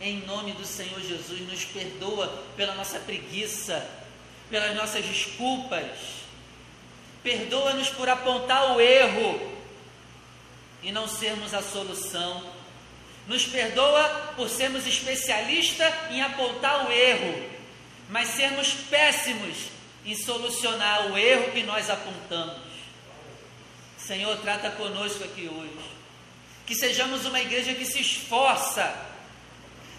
Em 0.00 0.20
nome 0.26 0.52
do 0.52 0.64
Senhor 0.64 1.00
Jesus, 1.00 1.40
nos 1.40 1.64
perdoa 1.64 2.28
pela 2.56 2.74
nossa 2.74 2.98
preguiça, 3.00 3.88
pelas 4.50 4.74
nossas 4.74 5.04
desculpas. 5.04 5.86
Perdoa-nos 7.22 7.88
por 7.90 8.08
apontar 8.08 8.76
o 8.76 8.80
erro 8.80 9.58
e 10.82 10.92
não 10.92 11.08
sermos 11.08 11.52
a 11.54 11.62
solução. 11.62 12.42
Nos 13.26 13.44
perdoa 13.44 14.32
por 14.36 14.48
sermos 14.48 14.86
especialistas 14.86 15.92
em 16.10 16.22
apontar 16.22 16.88
o 16.88 16.92
erro, 16.92 17.50
mas 18.08 18.28
sermos 18.28 18.72
péssimos 18.72 19.56
em 20.04 20.14
solucionar 20.16 21.12
o 21.12 21.18
erro 21.18 21.52
que 21.52 21.62
nós 21.62 21.90
apontamos. 21.90 22.68
Senhor, 23.98 24.38
trata 24.38 24.70
conosco 24.70 25.24
aqui 25.24 25.48
hoje. 25.48 25.98
Que 26.66 26.74
sejamos 26.74 27.26
uma 27.26 27.40
igreja 27.40 27.74
que 27.74 27.84
se 27.84 28.00
esforça, 28.00 28.94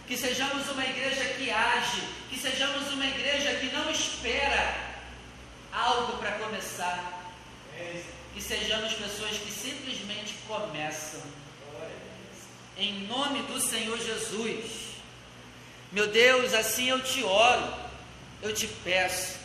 que 0.09 0.17
sejamos 0.17 0.67
uma 0.69 0.83
igreja 0.83 1.23
que 1.35 1.51
age, 1.51 2.01
que 2.31 2.39
sejamos 2.39 2.91
uma 2.91 3.05
igreja 3.05 3.53
que 3.59 3.67
não 3.67 3.91
espera 3.91 4.75
algo 5.71 6.17
para 6.17 6.31
começar, 6.39 7.31
que 8.33 8.41
sejamos 8.41 8.91
pessoas 8.93 9.37
que 9.37 9.51
simplesmente 9.51 10.33
começam 10.47 11.21
em 12.75 13.01
nome 13.01 13.43
do 13.43 13.61
Senhor 13.61 13.99
Jesus. 13.99 14.95
Meu 15.91 16.07
Deus, 16.07 16.55
assim 16.55 16.89
eu 16.89 17.03
te 17.03 17.23
oro, 17.23 17.71
eu 18.41 18.51
te 18.51 18.65
peço, 18.65 19.37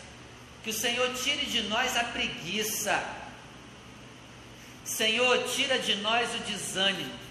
que 0.62 0.70
o 0.70 0.72
Senhor 0.72 1.12
tire 1.12 1.44
de 1.44 1.64
nós 1.64 1.94
a 1.94 2.04
preguiça. 2.04 3.04
Senhor, 4.82 5.44
tira 5.44 5.78
de 5.78 5.96
nós 5.96 6.34
o 6.34 6.38
desânimo. 6.38 7.23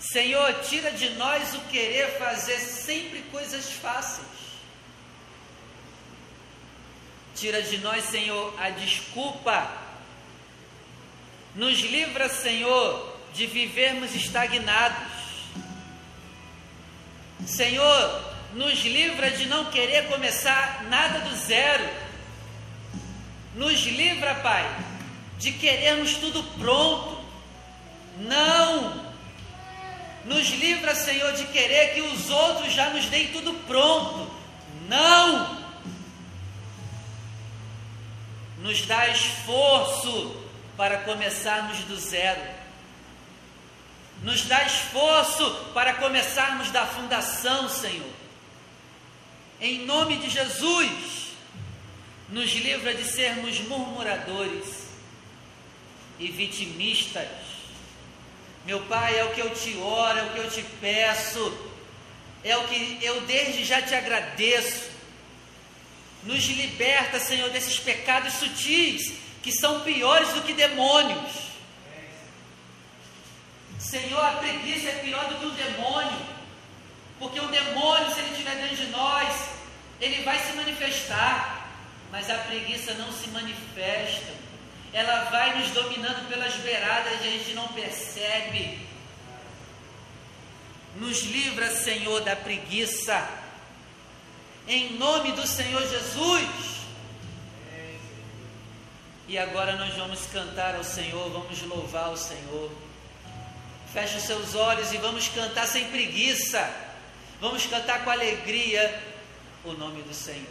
Senhor, 0.00 0.62
tira 0.62 0.90
de 0.92 1.10
nós 1.10 1.54
o 1.54 1.60
querer 1.68 2.18
fazer 2.18 2.58
sempre 2.58 3.20
coisas 3.30 3.70
fáceis. 3.70 4.26
Tira 7.36 7.62
de 7.62 7.76
nós, 7.78 8.04
Senhor, 8.06 8.54
a 8.58 8.70
desculpa. 8.70 9.70
Nos 11.54 11.80
livra, 11.80 12.30
Senhor, 12.30 13.14
de 13.34 13.46
vivermos 13.46 14.14
estagnados. 14.14 15.12
Senhor, 17.46 18.34
nos 18.54 18.82
livra 18.82 19.30
de 19.30 19.46
não 19.46 19.66
querer 19.66 20.08
começar 20.08 20.84
nada 20.84 21.20
do 21.20 21.36
zero. 21.36 21.88
Nos 23.54 23.80
livra, 23.82 24.34
Pai, 24.36 24.64
de 25.38 25.52
querermos 25.52 26.14
tudo 26.14 26.42
pronto. 26.58 27.22
Não. 28.18 29.09
Nos 30.24 30.48
livra, 30.48 30.94
Senhor, 30.94 31.32
de 31.32 31.44
querer 31.46 31.94
que 31.94 32.02
os 32.02 32.30
outros 32.30 32.72
já 32.72 32.90
nos 32.90 33.06
deem 33.06 33.28
tudo 33.28 33.54
pronto. 33.66 34.30
Não. 34.88 35.58
Nos 38.58 38.82
dá 38.82 39.08
esforço 39.08 40.36
para 40.76 40.98
começarmos 40.98 41.78
do 41.84 41.96
zero 41.96 42.60
nos 44.22 44.42
dá 44.42 44.64
esforço 44.64 45.50
para 45.72 45.94
começarmos 45.94 46.70
da 46.70 46.86
fundação, 46.86 47.68
Senhor. 47.68 48.12
Em 49.60 49.84
nome 49.86 50.18
de 50.18 50.28
Jesus, 50.28 51.30
nos 52.28 52.50
livra 52.52 52.94
de 52.94 53.04
sermos 53.04 53.60
murmuradores 53.60 54.88
e 56.18 56.28
vitimistas. 56.28 57.28
Meu 58.70 58.82
Pai, 58.82 59.18
é 59.18 59.24
o 59.24 59.32
que 59.32 59.40
eu 59.40 59.50
te 59.50 59.76
oro, 59.78 60.16
é 60.16 60.22
o 60.22 60.30
que 60.30 60.38
eu 60.38 60.48
te 60.48 60.62
peço, 60.80 61.42
é 62.44 62.56
o 62.56 62.68
que 62.68 63.00
eu 63.02 63.20
desde 63.22 63.64
já 63.64 63.82
te 63.82 63.96
agradeço. 63.96 64.88
Nos 66.22 66.44
liberta, 66.44 67.18
Senhor, 67.18 67.50
desses 67.50 67.80
pecados 67.80 68.34
sutis 68.34 69.12
que 69.42 69.50
são 69.50 69.80
piores 69.80 70.28
do 70.34 70.42
que 70.42 70.52
demônios 70.52 71.32
Senhor, 73.80 74.24
a 74.24 74.34
preguiça 74.34 74.88
é 74.88 75.00
pior 75.02 75.24
do 75.30 75.40
que 75.40 75.46
o 75.46 75.50
demônio, 75.50 76.26
porque 77.18 77.40
o 77.40 77.48
demônio, 77.48 78.14
se 78.14 78.20
ele 78.20 78.30
estiver 78.30 78.54
dentro 78.54 78.76
de 78.76 78.86
nós, 78.92 79.48
ele 80.00 80.22
vai 80.22 80.38
se 80.38 80.52
manifestar, 80.52 81.68
mas 82.12 82.30
a 82.30 82.38
preguiça 82.38 82.94
não 82.94 83.10
se 83.10 83.28
manifesta, 83.30 84.32
ela 84.92 85.30
vai 85.30 85.58
nos 85.58 85.70
dominando 85.70 86.28
pelas 86.28 86.54
beiradas 86.54 87.20
e 87.22 87.28
a 87.28 87.30
gente 87.30 87.54
não 87.54 87.68
percebe. 87.68 88.86
Nos 90.96 91.22
livra, 91.22 91.70
Senhor, 91.70 92.20
da 92.22 92.34
preguiça, 92.34 93.28
em 94.66 94.94
nome 94.94 95.32
do 95.32 95.46
Senhor 95.46 95.86
Jesus. 95.88 96.48
E 99.28 99.38
agora 99.38 99.76
nós 99.76 99.94
vamos 99.94 100.26
cantar 100.26 100.74
ao 100.74 100.82
Senhor, 100.82 101.30
vamos 101.30 101.62
louvar 101.62 102.10
o 102.10 102.16
Senhor. 102.16 102.70
Feche 103.92 104.16
os 104.16 104.24
seus 104.24 104.56
olhos 104.56 104.92
e 104.92 104.96
vamos 104.96 105.28
cantar 105.28 105.66
sem 105.68 105.88
preguiça. 105.88 106.68
Vamos 107.40 107.64
cantar 107.66 108.04
com 108.04 108.10
alegria 108.10 109.02
o 109.64 109.72
nome 109.72 110.02
do 110.02 110.12
Senhor. 110.12 110.46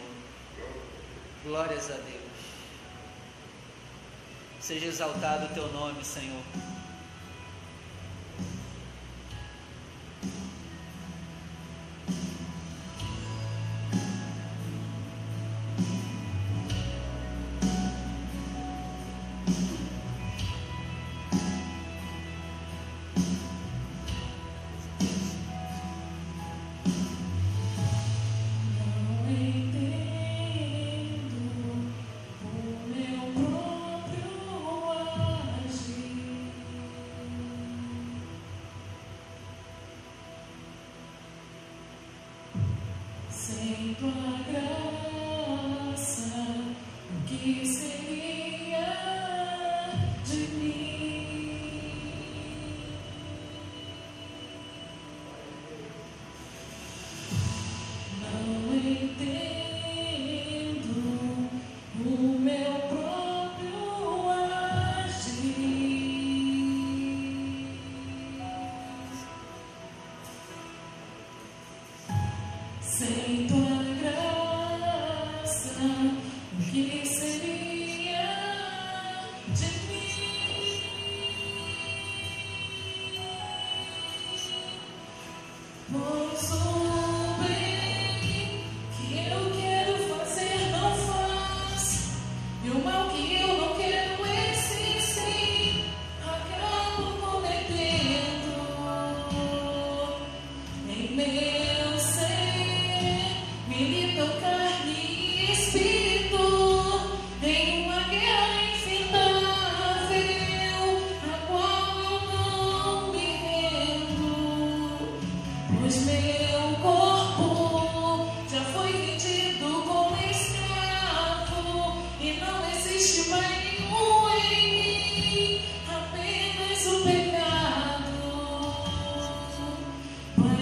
Glórias 1.43 1.91
a 1.91 1.95
Deus. 1.95 2.18
Seja 4.69 4.86
exaltado 4.86 5.47
o 5.47 5.49
teu 5.49 5.67
nome, 5.73 6.05
Senhor. 6.05 6.43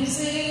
Music. 0.08 0.47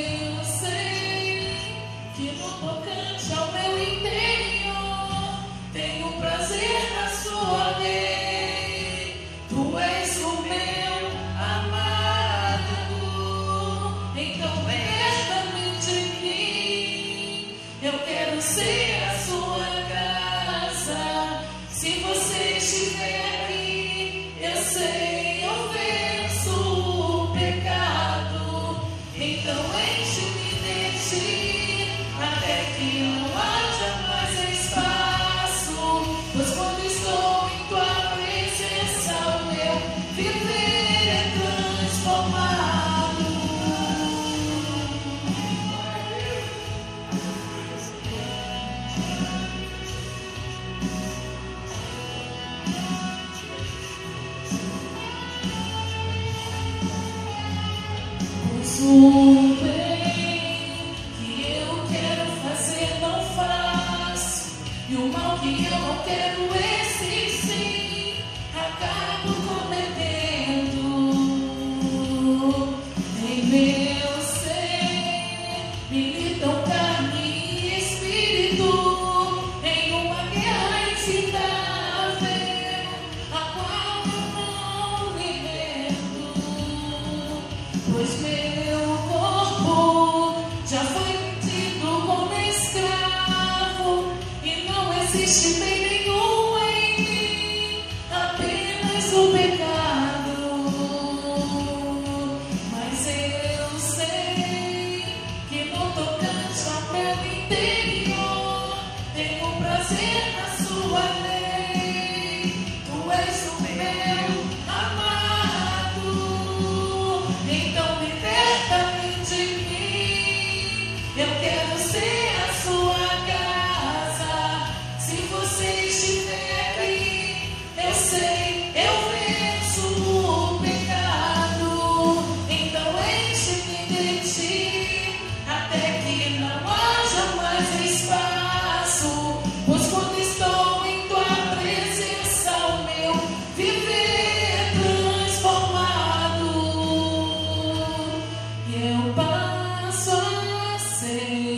Espírito 151.07 151.55